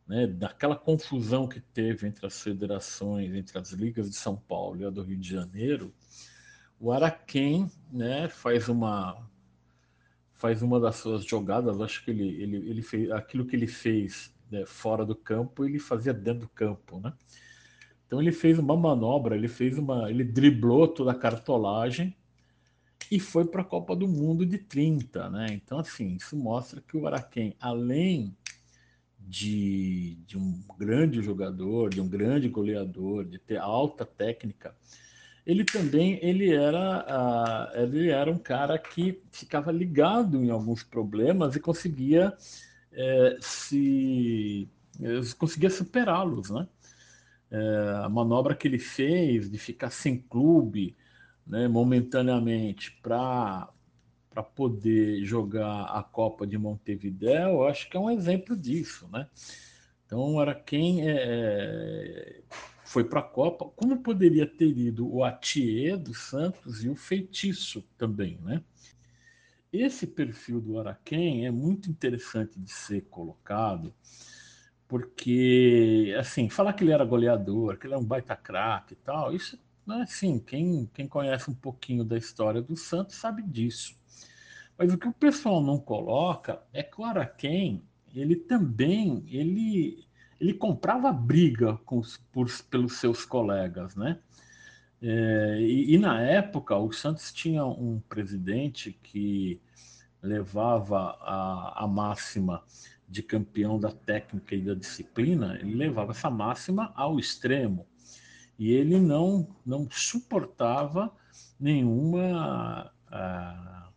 [0.07, 4.85] Né, daquela confusão que teve entre as federações, entre as ligas de São Paulo e
[4.85, 5.91] a do Rio de Janeiro,
[6.85, 9.27] o Araquém né, faz uma
[10.33, 14.31] faz uma das suas jogadas, acho que ele, ele, ele fez aquilo que ele fez
[14.51, 17.11] né, fora do campo, ele fazia dentro do campo, né?
[18.05, 22.15] Então ele fez uma manobra, ele fez uma, ele driblou toda a cartolagem
[23.09, 25.47] e foi para a Copa do Mundo de 30, né?
[25.53, 28.37] Então assim, isso mostra que o Araquém, além
[29.17, 34.75] de, de um grande jogador, de um grande goleador, de ter alta técnica,
[35.45, 41.55] ele também ele era, uh, ele era um cara que ficava ligado em alguns problemas
[41.55, 42.33] e conseguia
[42.91, 44.67] é, se
[45.37, 46.67] conseguia superá-los, né?
[47.51, 50.95] é, a manobra que ele fez de ficar sem clube
[51.45, 53.69] né, momentaneamente para
[54.29, 59.29] para poder jogar a Copa de Montevideo, acho que é um exemplo disso, né?
[60.05, 62.41] Então, era quem é, é
[62.95, 67.83] foi para a Copa, como poderia ter ido o Atier do Santos e o Feitiço
[67.97, 68.63] também, né?
[69.69, 73.93] Esse perfil do Araquém é muito interessante de ser colocado,
[74.87, 79.35] porque, assim, falar que ele era goleador, que ele é um baita craque e tal,
[79.35, 83.93] isso, assim, quem, quem conhece um pouquinho da história do Santos sabe disso.
[84.77, 87.83] Mas o que o pessoal não coloca é que o Araquém,
[88.15, 90.04] ele também, ele,
[90.39, 94.19] ele comprava briga com os, por, pelos seus colegas, né?
[95.01, 99.61] É, e, e, na época, o Santos tinha um presidente que
[100.21, 102.63] levava a, a máxima
[103.07, 107.85] de campeão da técnica e da disciplina, ele levava essa máxima ao extremo.
[108.57, 111.11] E ele não, não suportava
[111.59, 113.89] nenhuma, ah,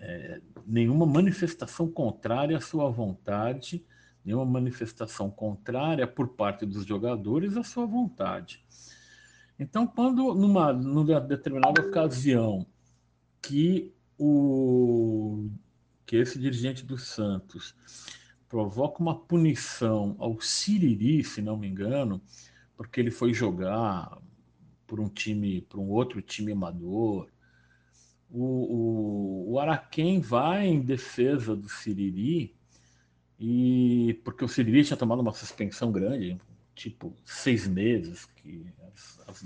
[0.00, 3.84] é, nenhuma manifestação contrária à sua vontade,
[4.24, 8.64] nenhuma manifestação contrária por parte dos jogadores à sua vontade.
[9.58, 12.66] Então, quando numa, numa determinada ocasião
[13.42, 15.48] que o
[16.06, 17.74] que esse dirigente do Santos
[18.48, 22.20] provoca uma punição ao Siriri, se não me engano,
[22.76, 24.18] porque ele foi jogar
[24.86, 27.28] por um time, por um outro time amador.
[28.30, 32.54] O, o, o Araquém vai em defesa do Siriri
[33.46, 36.40] e porque o Siriri tinha tomado uma suspensão grande,
[36.74, 39.44] tipo seis meses, que as, as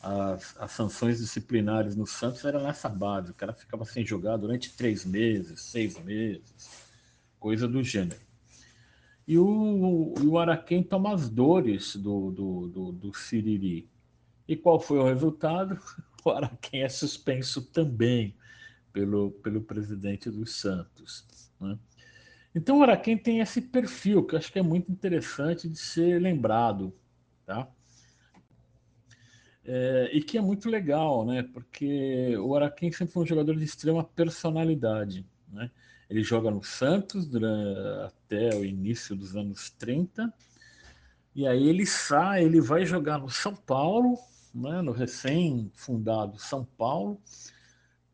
[0.00, 3.30] as, as sanções disciplinares no Santos eram nessa base.
[3.30, 6.42] O cara ficava sem jogar durante três meses, seis meses,
[7.38, 8.20] coisa do gênero.
[9.28, 13.88] E o, o Araquém toma as dores do, do, do, do Siriri.
[14.48, 15.78] E qual foi o resultado?
[16.22, 18.36] O Araquém é suspenso também
[18.92, 21.50] pelo, pelo presidente dos Santos.
[21.58, 21.78] Né?
[22.54, 26.20] Então o Araquém tem esse perfil que eu acho que é muito interessante de ser
[26.20, 26.92] lembrado.
[27.46, 27.68] Tá?
[29.64, 31.42] É, e que é muito legal, né?
[31.42, 35.70] Porque o Araquém sempre foi um jogador de extrema personalidade, né?
[36.08, 37.30] Ele joga no Santos
[38.04, 40.32] até o início dos anos 30,
[41.36, 44.18] e aí ele sai, ele vai jogar no São Paulo,
[44.52, 44.82] né?
[44.82, 47.20] no recém-fundado São Paulo,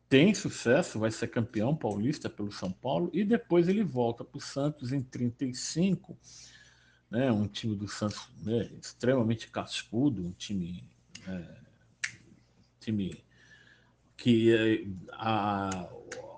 [0.09, 4.41] tem sucesso, vai ser campeão paulista pelo São Paulo, e depois ele volta para o
[4.41, 6.17] Santos em 35,
[7.09, 7.31] né?
[7.31, 8.69] um time do Santos né?
[8.81, 10.83] extremamente cascudo, um time
[11.27, 11.57] é,
[12.79, 13.23] time
[14.15, 15.89] que é, a,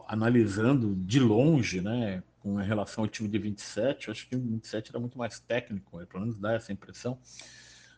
[0.07, 4.89] analisando de longe, né, com relação ao time de 27, eu acho que o 27
[4.89, 7.19] era muito mais técnico, pelo menos dá essa impressão,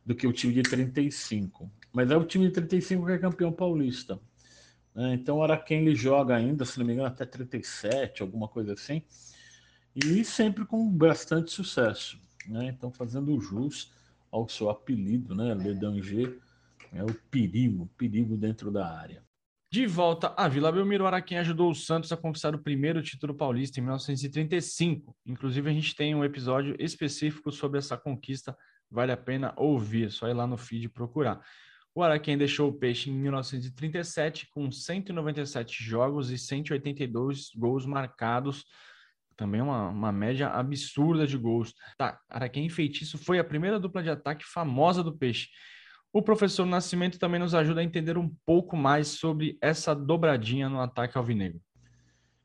[0.06, 1.72] do que o time de 35.
[1.94, 4.20] Mas é o time de 35 que é campeão paulista.
[4.96, 5.14] Né?
[5.14, 9.02] Então o Araquém joga ainda, se não me engano, até 37, alguma coisa assim,
[9.96, 12.20] e sempre com bastante sucesso.
[12.48, 12.66] Né?
[12.66, 13.92] Então fazendo jus
[14.32, 15.54] ao seu apelido, né?
[15.54, 16.42] Le
[16.94, 19.24] é o perigo, perigo dentro da área.
[19.72, 23.80] De volta à Vila Belmiro, Araquém ajudou o Santos a conquistar o primeiro título paulista
[23.80, 25.16] em 1935.
[25.26, 28.58] Inclusive, a gente tem um episódio específico sobre essa conquista,
[28.90, 31.42] vale a pena ouvir, só ir lá no feed procurar.
[31.94, 38.66] O Araquém deixou o Peixe em 1937 com 197 jogos e 182 gols marcados,
[39.36, 41.74] também uma, uma média absurda de gols.
[41.98, 45.50] Tá, Araquém e Feitiço foi a primeira dupla de ataque famosa do Peixe
[46.14, 50.82] o professor Nascimento também nos ajuda a entender um pouco mais sobre essa dobradinha no
[50.82, 51.62] ataque alvinegro.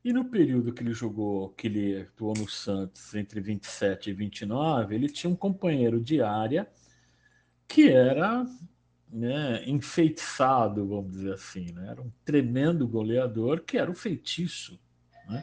[0.04, 4.94] E no período que ele jogou, que ele atuou no Santos, entre 27 e 29,
[4.94, 6.68] ele tinha um companheiro de área
[7.66, 8.46] que era
[9.16, 11.72] né, enfeitiçado, vamos dizer assim.
[11.72, 11.88] Né?
[11.90, 14.78] Era um tremendo goleador que era o feitiço.
[15.26, 15.42] Né?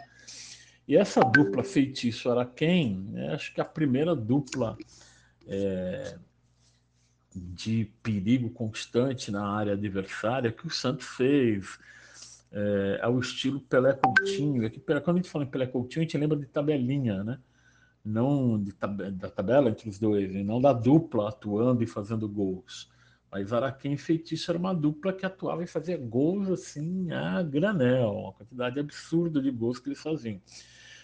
[0.87, 2.99] E essa dupla feitiço era quem?
[3.09, 3.33] Né?
[3.33, 4.77] Acho que a primeira dupla
[5.47, 6.19] é,
[7.35, 11.79] de perigo constante na área adversária que o Santos fez
[12.51, 14.67] é, ao estilo Pelé Coutinho.
[14.67, 17.39] Aqui, quando a gente fala em Pelé Coutinho, a gente lembra de tabelinha, né?
[18.05, 22.92] Não tab da tabela entre os dois, e não da dupla atuando e fazendo gols.
[23.33, 28.11] Mas Araquém e Feitiço era uma dupla que atuava e fazia gols assim a granel,
[28.11, 30.39] uma quantidade absurda de gols que eles faziam.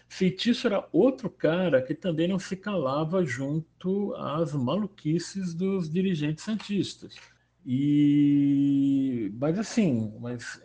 [0.07, 7.15] Feitiço era outro cara que também não se calava junto às maluquices dos dirigentes santistas.
[7.65, 10.61] E mas assim, mas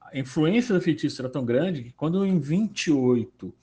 [0.00, 3.54] a influência do feitiço era tão grande que quando em 28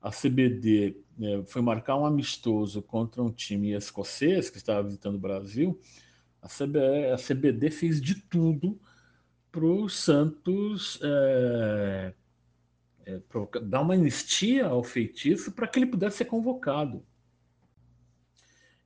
[0.00, 5.20] a CBD né, foi marcar um amistoso contra um time escocês que estava visitando o
[5.20, 5.80] Brasil,
[6.42, 8.78] a, CBD, a CBD fez de tudo
[9.50, 12.14] para o Santos é,
[13.06, 13.20] é,
[13.62, 17.04] dar uma anistia ao feitiço para que ele pudesse ser convocado.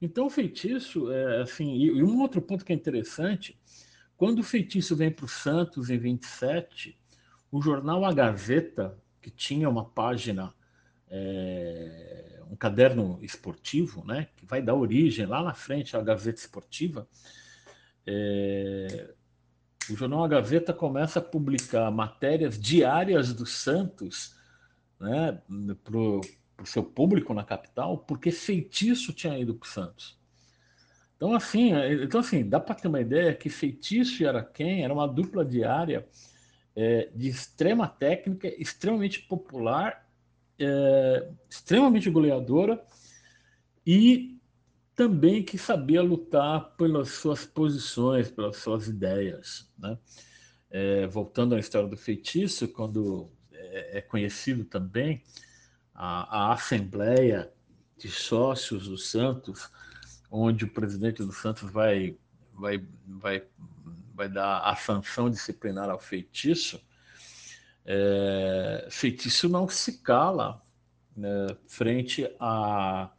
[0.01, 3.59] Então, o feitiço, é, assim, e, e, um outro ponto que é interessante,
[4.17, 6.99] quando o feitiço vem para o Santos em 27,
[7.51, 10.53] o jornal A Gazeta, que tinha uma página,
[11.09, 17.09] é, um caderno esportivo, né, que vai dar origem lá na frente à Gazeta Esportiva,
[18.07, 19.11] é,
[19.91, 24.35] o jornal A Gazeta começa a publicar matérias diárias do Santos
[24.99, 25.41] né,
[25.83, 26.21] para o
[26.67, 30.19] seu público na capital, porque feitiço tinha ido para o Santos.
[31.17, 34.93] Então, assim, é, então, assim, dá para ter uma ideia que Feitiço e Araquém era
[34.93, 36.07] uma dupla diária
[36.75, 40.07] é, de extrema técnica, extremamente popular,
[40.59, 42.83] é, extremamente goleadora
[43.87, 44.36] e
[44.97, 49.71] também que sabia lutar pelas suas posições, pelas suas ideias.
[49.79, 49.99] Né?
[50.71, 55.23] É, voltando à história do feitiço, quando é, é conhecido também
[55.95, 57.53] a, a, Assembleia
[57.99, 59.71] de Sócios do Santos,
[60.31, 62.17] onde o presidente do Santos vai,
[62.55, 63.43] vai, vai,
[64.15, 66.81] vai dar a sanção disciplinar ao feitiço,
[67.85, 70.63] é, feitiço não se cala
[71.15, 73.11] né, frente a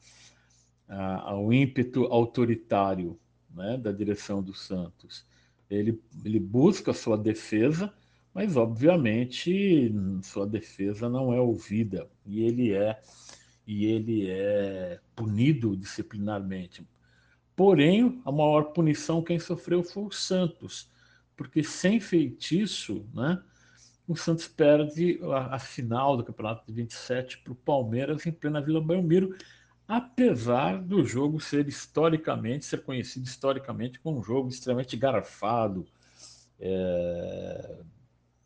[0.88, 3.20] ao ímpeto autoritário
[3.54, 5.26] né, da direção do Santos.
[5.70, 7.94] Ele, ele busca sua defesa,
[8.34, 13.02] mas obviamente sua defesa não é ouvida e ele é
[13.66, 16.88] e ele é punido disciplinarmente.
[17.54, 20.90] Porém, a maior punição quem sofreu foi o Santos,
[21.36, 23.44] porque sem feitiço, né,
[24.08, 28.62] o Santos perde a, a final do Campeonato de 27 para o Palmeiras em plena
[28.62, 29.36] Vila Belmiro,
[29.88, 35.88] apesar do jogo ser historicamente, ser conhecido historicamente como um jogo extremamente garfado
[36.60, 37.78] é,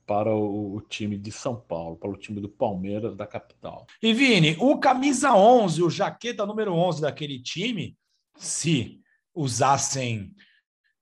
[0.05, 3.87] para o, o, time de São Paulo, para o time do Palmeiras da capital.
[4.01, 7.97] E Vini, o camisa 11, o jaqueta número 11 daquele time,
[8.35, 8.99] se
[9.33, 10.35] usassem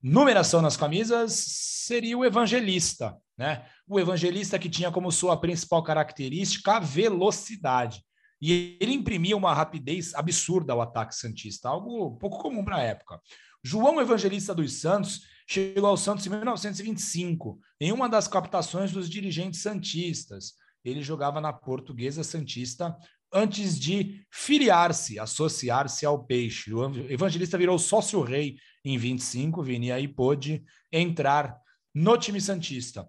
[0.02, 3.66] numeração nas camisas, seria o evangelista, né?
[3.88, 8.04] O evangelista que tinha como sua principal característica a velocidade.
[8.42, 13.20] E ele imprimia uma rapidez absurda ao ataque Santista, algo pouco comum para a época.
[13.64, 19.62] João Evangelista dos Santos chegou ao Santos em 1925, em uma das captações dos dirigentes
[19.62, 20.54] santistas.
[20.84, 22.96] Ele jogava na Portuguesa Santista
[23.34, 26.74] antes de filiar-se, associar-se ao Peixe.
[26.74, 31.58] O Evangelista virou sócio-rei em 25, Vini, e pôde entrar
[31.94, 33.08] no time Santista.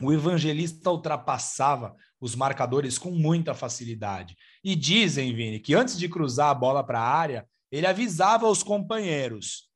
[0.00, 4.36] O Evangelista ultrapassava os marcadores com muita facilidade.
[4.62, 8.62] E dizem, Vini, que antes de cruzar a bola para a área, ele avisava os
[8.62, 9.68] companheiros: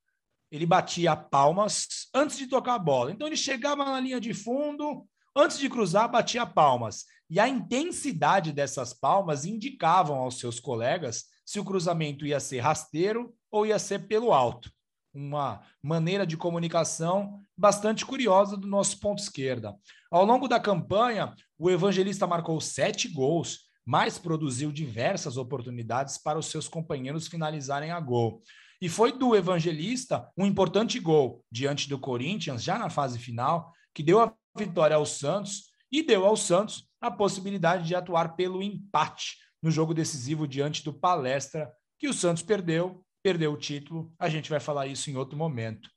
[0.51, 3.13] ele batia palmas antes de tocar a bola.
[3.13, 7.05] Então ele chegava na linha de fundo, antes de cruzar, batia palmas.
[7.31, 13.35] E a intensidade dessas palmas indicavam aos seus colegas se o cruzamento ia ser rasteiro
[13.51, 14.71] ou ia ser pelo alto.
[15.15, 19.77] Uma maneira de comunicação bastante curiosa do nosso ponto esquerda.
[20.11, 26.47] Ao longo da campanha, o evangelista marcou sete gols, mas produziu diversas oportunidades para os
[26.47, 28.43] seus companheiros finalizarem a gol.
[28.83, 34.03] E foi do Evangelista um importante gol diante do Corinthians, já na fase final, que
[34.03, 39.37] deu a vitória ao Santos e deu ao Santos a possibilidade de atuar pelo empate
[39.63, 44.13] no jogo decisivo diante do Palestra, que o Santos perdeu, perdeu o título.
[44.19, 45.89] A gente vai falar isso em outro momento.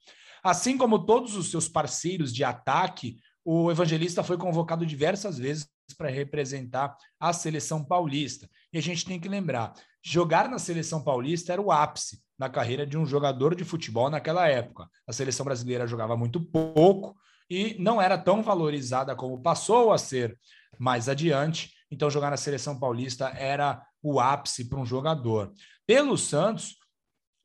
[0.44, 5.68] Assim como todos os seus parceiros de ataque, o Evangelista foi convocado diversas vezes
[5.98, 8.50] para representar a seleção paulista.
[8.72, 9.74] E a gente tem que lembrar:
[10.04, 14.48] jogar na seleção paulista era o ápice na carreira de um jogador de futebol naquela
[14.48, 14.90] época.
[15.08, 17.16] A seleção brasileira jogava muito pouco
[17.50, 20.38] e não era tão valorizada como passou a ser
[20.78, 21.72] mais adiante.
[21.90, 25.54] Então, jogar na seleção paulista era o ápice para um jogador.
[25.88, 26.76] Pelo Santos,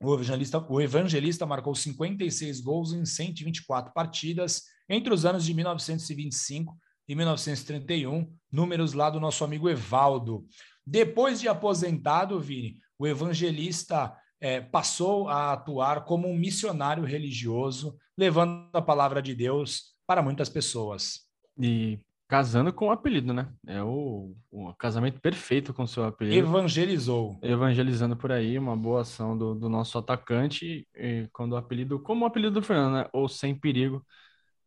[0.02, 6.76] o evangelista, o evangelista marcou 56 gols em 124 partidas entre os anos de 1925
[7.06, 10.46] e 1931, números lá do nosso amigo Evaldo.
[10.86, 18.70] Depois de aposentado, Vini, o evangelista é, passou a atuar como um missionário religioso, levando
[18.72, 21.20] a palavra de Deus para muitas pessoas.
[21.60, 21.98] E
[22.30, 23.52] casando com o apelido, né?
[23.66, 26.36] É o, o casamento perfeito com o seu apelido.
[26.36, 27.36] Evangelizou.
[27.42, 30.86] Evangelizando por aí, uma boa ação do, do nosso atacante,
[31.32, 33.08] quando o apelido, como o apelido do Fernando, né?
[33.12, 34.06] Ou sem perigo,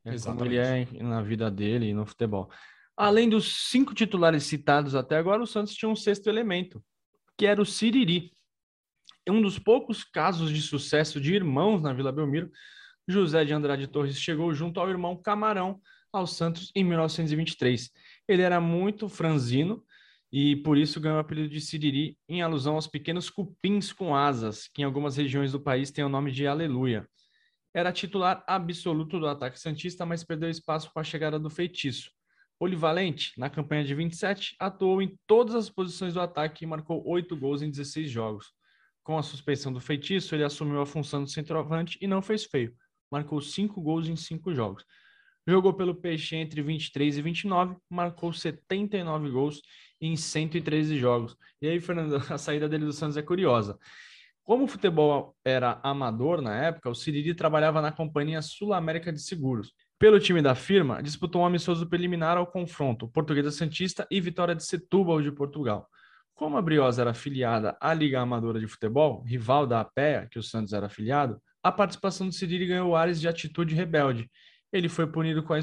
[0.04, 2.52] é como ele é na vida dele e no futebol.
[2.98, 6.84] Além dos cinco titulares citados até agora, o Santos tinha um sexto elemento,
[7.38, 8.34] que era o Siriri.
[9.26, 12.52] Um dos poucos casos de sucesso de irmãos na Vila Belmiro,
[13.08, 15.80] José de Andrade Torres chegou junto ao irmão Camarão
[16.14, 17.92] ao Santos em 1923.
[18.28, 19.84] Ele era muito franzino
[20.32, 24.68] e por isso ganhou o apelido de Siriri em alusão aos pequenos cupins com asas,
[24.68, 27.08] que em algumas regiões do país têm o nome de Aleluia.
[27.74, 32.12] Era titular absoluto do ataque santista, mas perdeu espaço com a chegada do feitiço.
[32.60, 37.36] Polivalente, na campanha de 27, atuou em todas as posições do ataque e marcou oito
[37.36, 38.54] gols em 16 jogos.
[39.04, 42.74] Com a suspensão do feitiço, ele assumiu a função de centroavante e não fez feio.
[43.12, 44.86] Marcou cinco gols em cinco jogos.
[45.48, 49.62] Jogou pelo Peixe entre 23 e 29, marcou 79 gols
[50.00, 51.36] em 113 jogos.
[51.62, 53.78] E aí, Fernando, a saída dele do Santos é curiosa.
[54.44, 59.74] Como o futebol era amador na época, o Siriri trabalhava na Companhia Sul-América de Seguros.
[59.98, 64.66] Pelo time da firma, disputou um amistoso preliminar ao confronto Portuguesa Santista e Vitória de
[64.66, 65.88] Setúbal de Portugal.
[66.34, 70.44] Como a Briosa era afiliada à Liga Amadora de Futebol, rival da APEA, que o
[70.44, 74.30] Santos era afiliado, a participação do Siriri ganhou ares de atitude rebelde.
[74.74, 75.60] Ele foi punido com a,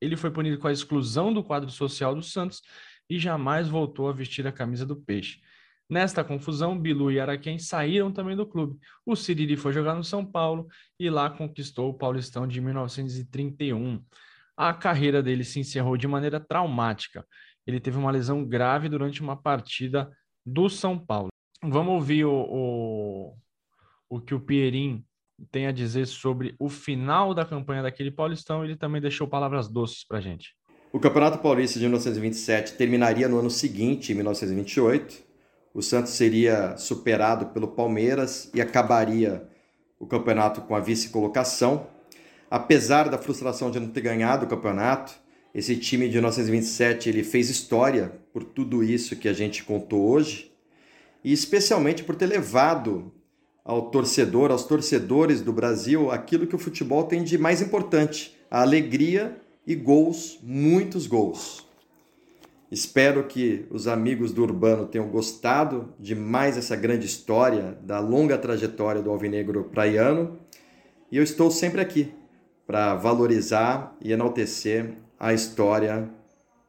[0.00, 2.60] ele foi punido com a exclusão do quadro social do Santos
[3.08, 5.40] e jamais voltou a vestir a camisa do Peixe.
[5.88, 8.78] Nesta confusão, Bilu e Araquém saíram também do clube.
[9.04, 14.00] O Siriri foi jogar no São Paulo e lá conquistou o Paulistão de 1931.
[14.56, 17.26] A carreira dele se encerrou de maneira traumática.
[17.66, 20.08] Ele teve uma lesão grave durante uma partida
[20.46, 21.28] do São Paulo.
[21.60, 23.36] Vamos ouvir o, o,
[24.08, 25.04] o que o Pierin
[25.50, 28.64] tem a dizer sobre o final da campanha daquele Paulistão.
[28.64, 30.54] Ele também deixou palavras doces para gente.
[30.92, 35.30] O Campeonato Paulista de 1927 terminaria no ano seguinte, em 1928
[35.72, 39.48] o Santos seria superado pelo Palmeiras e acabaria
[39.98, 41.86] o campeonato com a vice-colocação.
[42.50, 45.12] Apesar da frustração de não ter ganhado o campeonato,
[45.54, 50.50] esse time de 1927 ele fez história por tudo isso que a gente contou hoje
[51.22, 53.12] e especialmente por ter levado
[53.64, 58.62] ao torcedor, aos torcedores do Brasil, aquilo que o futebol tem de mais importante: a
[58.62, 59.36] alegria
[59.66, 61.68] e gols, muitos gols.
[62.70, 68.38] Espero que os amigos do Urbano tenham gostado de mais essa grande história da longa
[68.38, 70.38] trajetória do Alvinegro Praiano.
[71.10, 72.12] E eu estou sempre aqui
[72.64, 76.08] para valorizar e enaltecer a história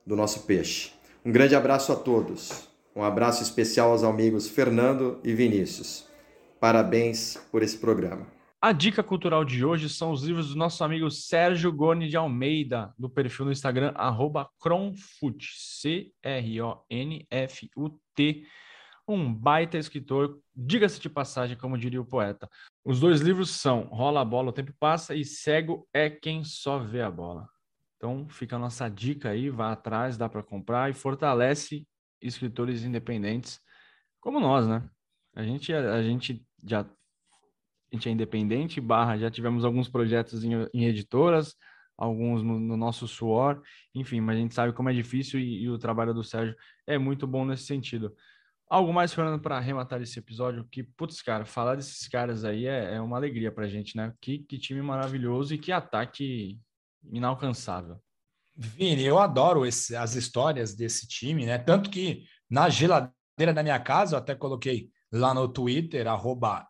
[0.05, 0.91] do nosso peixe.
[1.23, 2.67] Um grande abraço a todos.
[2.95, 6.10] Um abraço especial aos amigos Fernando e Vinícius.
[6.61, 8.27] Parabéns por esse programa.
[8.61, 12.93] A dica cultural de hoje são os livros do nosso amigo Sérgio Goni de Almeida,
[12.99, 16.13] do perfil no Instagram, arroba Cronfut, C-R-O-N-F-U-T.
[19.07, 22.47] Um baita escritor, diga-se de passagem, como diria o poeta.
[22.85, 26.77] Os dois livros são Rola a Bola, o Tempo Passa e Cego é Quem Só
[26.77, 27.49] Vê a Bola.
[27.97, 31.87] Então fica a nossa dica aí, vá atrás, dá para comprar e fortalece
[32.21, 33.59] escritores independentes
[34.19, 34.87] como nós, né?
[35.35, 40.51] A gente, a gente já a gente é independente, barra, já tivemos alguns projetos em,
[40.73, 41.55] em editoras,
[41.97, 43.61] alguns no, no, nosso suor,
[43.93, 46.55] enfim, mas a gente sabe como é difícil e, e o trabalho do Sérgio
[46.87, 48.15] é muito bom nesse sentido.
[48.69, 50.65] Algo mais, Fernando, para arrematar esse episódio?
[50.71, 54.13] Que, putz, cara, falar desses caras aí é, é uma alegria pra gente, né?
[54.21, 56.57] Que, que time maravilhoso e que ataque
[57.11, 58.01] inalcançável.
[58.55, 61.57] Vini, eu adoro esse, as histórias desse time, né?
[61.57, 66.67] Tanto que na geladeira da minha casa, eu até coloquei lá no Twitter, arroba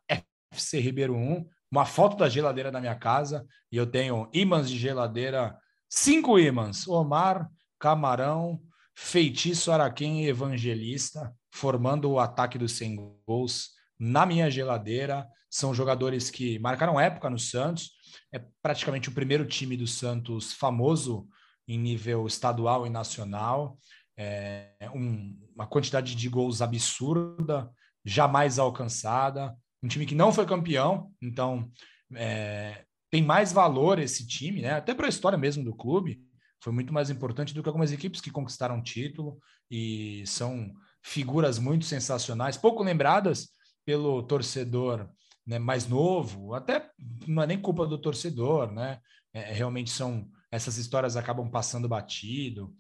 [0.54, 5.58] FCRibeiro1, uma foto da geladeira da minha casa, e eu tenho ímãs de geladeira,
[5.90, 8.62] cinco ímãs, Omar, Camarão,
[8.96, 13.70] Feitiço Araquém e Evangelista, formando o ataque dos 100 gols
[14.00, 15.28] na minha geladeira.
[15.50, 17.92] São jogadores que marcaram época no Santos,
[18.34, 21.28] é praticamente o primeiro time do Santos famoso
[21.68, 23.78] em nível estadual e nacional.
[24.18, 27.72] É um, uma quantidade de gols absurda,
[28.06, 29.56] jamais alcançada.
[29.84, 31.72] Um time que não foi campeão, então
[32.14, 34.74] é, tem mais valor esse time, né?
[34.74, 36.22] até para a história mesmo do clube.
[36.64, 39.40] Foi muito mais importante do que algumas equipes que conquistaram título
[39.70, 40.72] e são
[41.04, 43.50] figuras muito sensacionais, pouco lembradas
[43.84, 45.10] pelo torcedor
[45.46, 46.90] né, mais novo, até
[47.28, 49.00] não é nem culpa do torcedor, né?
[49.34, 52.76] É, realmente são essas histórias acabam passando batido.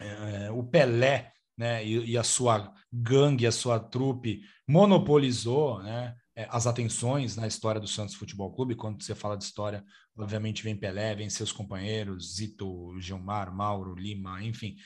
[0.00, 6.46] É, o Pelé, né, e, e, a sua gangue, a sua trupe monopolizou, né, é,
[6.50, 8.76] as atenções na história do Santos Futebol Clube.
[8.76, 9.84] Quando você fala de história,
[10.16, 14.76] obviamente vem Pelé, vem seus companheiros, Zito, Gilmar, Mauro, Lima, enfim,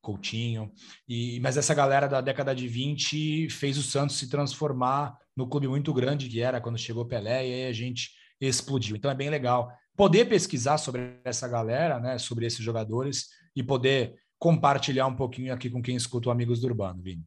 [0.00, 0.72] Coutinho.
[1.06, 5.68] E, mas essa galera da década de 20 fez o Santos se transformar no clube
[5.68, 8.10] muito grande que era quando chegou Pelé, e aí a gente
[8.40, 8.96] explodiu.
[8.96, 14.14] Então é bem legal poder pesquisar sobre essa galera, né, sobre esses jogadores e poder
[14.42, 17.24] compartilhar um pouquinho aqui com quem escuta o Amigos do Urbano, Vini.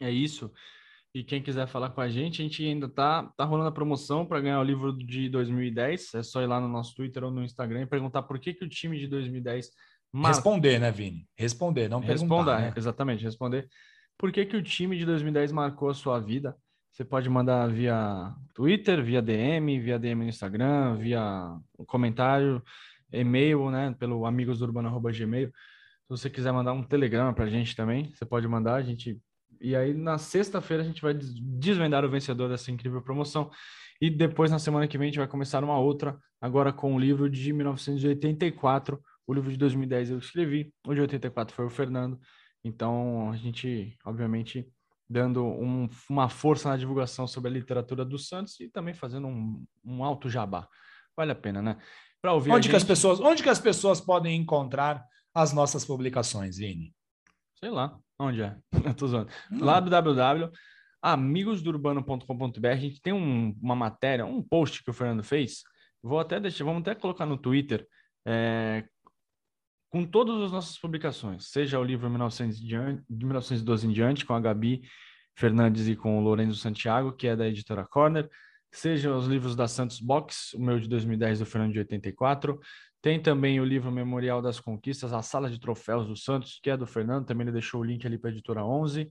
[0.00, 0.50] É isso.
[1.14, 4.24] E quem quiser falar com a gente, a gente ainda tá, tá rolando a promoção
[4.24, 6.14] para ganhar o livro de 2010.
[6.14, 8.64] É só ir lá no nosso Twitter ou no Instagram e perguntar por que, que
[8.64, 9.72] o time de 2010.
[10.10, 10.28] Mar...
[10.28, 11.28] Responder, né, Vini?
[11.36, 12.62] Responder, não perguntar.
[12.62, 12.72] né?
[12.74, 13.68] exatamente, responder.
[14.16, 16.56] Por que, que o time de 2010 marcou a sua vida?
[16.92, 21.54] Você pode mandar via Twitter, via DM, via DM no Instagram, via
[21.86, 22.62] comentário,
[23.12, 23.94] e-mail, né?
[23.98, 25.52] Pelo amigosdurbano.gmail.
[26.16, 29.18] Se você quiser mandar um telegrama para a gente também, você pode mandar, a gente
[29.62, 33.48] e aí, na sexta-feira, a gente vai desvendar o vencedor dessa incrível promoção.
[34.00, 36.98] E depois, na semana que vem, a gente vai começar uma outra, agora com o
[36.98, 39.00] livro de 1984.
[39.24, 42.18] O livro de 2010 eu escrevi, o de 84 foi o Fernando.
[42.64, 44.68] Então, a gente, obviamente,
[45.08, 49.64] dando um, uma força na divulgação sobre a literatura do Santos e também fazendo um,
[49.84, 50.68] um alto jabá.
[51.16, 51.78] Vale a pena, né?
[52.20, 52.70] Para ouvir onde gente...
[52.70, 56.94] que as pessoas, onde que as pessoas podem encontrar as nossas publicações, Vini?
[57.58, 57.98] Sei lá.
[58.18, 58.56] Onde é?
[58.86, 59.30] Eu tô zoando.
[59.50, 65.62] Lá do www.amigosdourbano.com.br a gente tem um, uma matéria, um post que o Fernando fez.
[66.02, 67.86] Vou até deixar, vamos até colocar no Twitter
[68.26, 68.84] é,
[69.92, 72.76] com todas as nossas publicações, seja o livro 1900 de
[73.10, 74.80] 1912 em diante, com a Gabi
[75.36, 78.28] Fernandes e com o Lourenço Santiago, que é da editora Corner,
[78.72, 82.58] seja os livros da Santos Box, o meu de 2010 do Fernando de 84,
[83.02, 86.76] tem também o livro Memorial das Conquistas, a Sala de Troféus do Santos, que é
[86.76, 89.02] do Fernando, também ele deixou o link ali para a editora 11.
[89.02, 89.08] O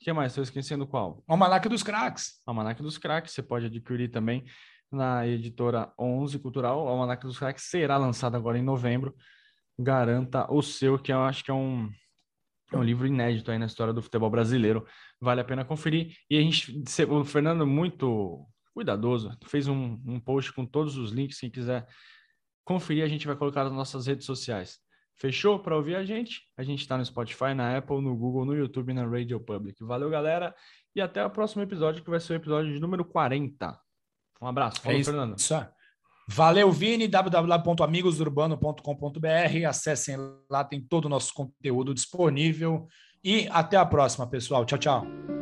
[0.00, 0.32] que mais?
[0.32, 1.22] Estou esquecendo qual?
[1.26, 2.42] O Almanac dos Craques.
[2.44, 4.44] O Almanac dos Craques, você pode adquirir também
[4.90, 6.84] na editora 11 Cultural.
[6.84, 9.14] O Almanac dos Craques será lançado agora em novembro.
[9.78, 11.88] Garanta o seu, que eu acho que é um,
[12.72, 14.84] é um livro inédito aí na história do futebol brasileiro.
[15.20, 16.12] Vale a pena conferir.
[16.28, 21.38] E a gente, o Fernando, muito cuidadoso, fez um, um post com todos os links.
[21.38, 21.86] Quem quiser
[22.68, 24.78] conferir, a gente vai colocar nas nossas redes sociais.
[25.16, 25.58] Fechou?
[25.58, 28.90] Para ouvir a gente, a gente está no Spotify, na Apple, no Google, no YouTube
[28.90, 29.82] e na Radio Public.
[29.82, 30.54] Valeu, galera,
[30.94, 33.74] e até o próximo episódio, que vai ser o episódio de número 40.
[34.40, 34.80] Um abraço.
[34.82, 35.36] Falou, é isso, Fernando.
[35.38, 35.54] Isso.
[36.28, 39.66] Valeu, Vini, www.amigosurbano.com.br.
[39.66, 40.16] Acessem
[40.50, 42.86] lá, tem todo o nosso conteúdo disponível.
[43.24, 44.66] E até a próxima, pessoal.
[44.66, 45.37] Tchau, tchau.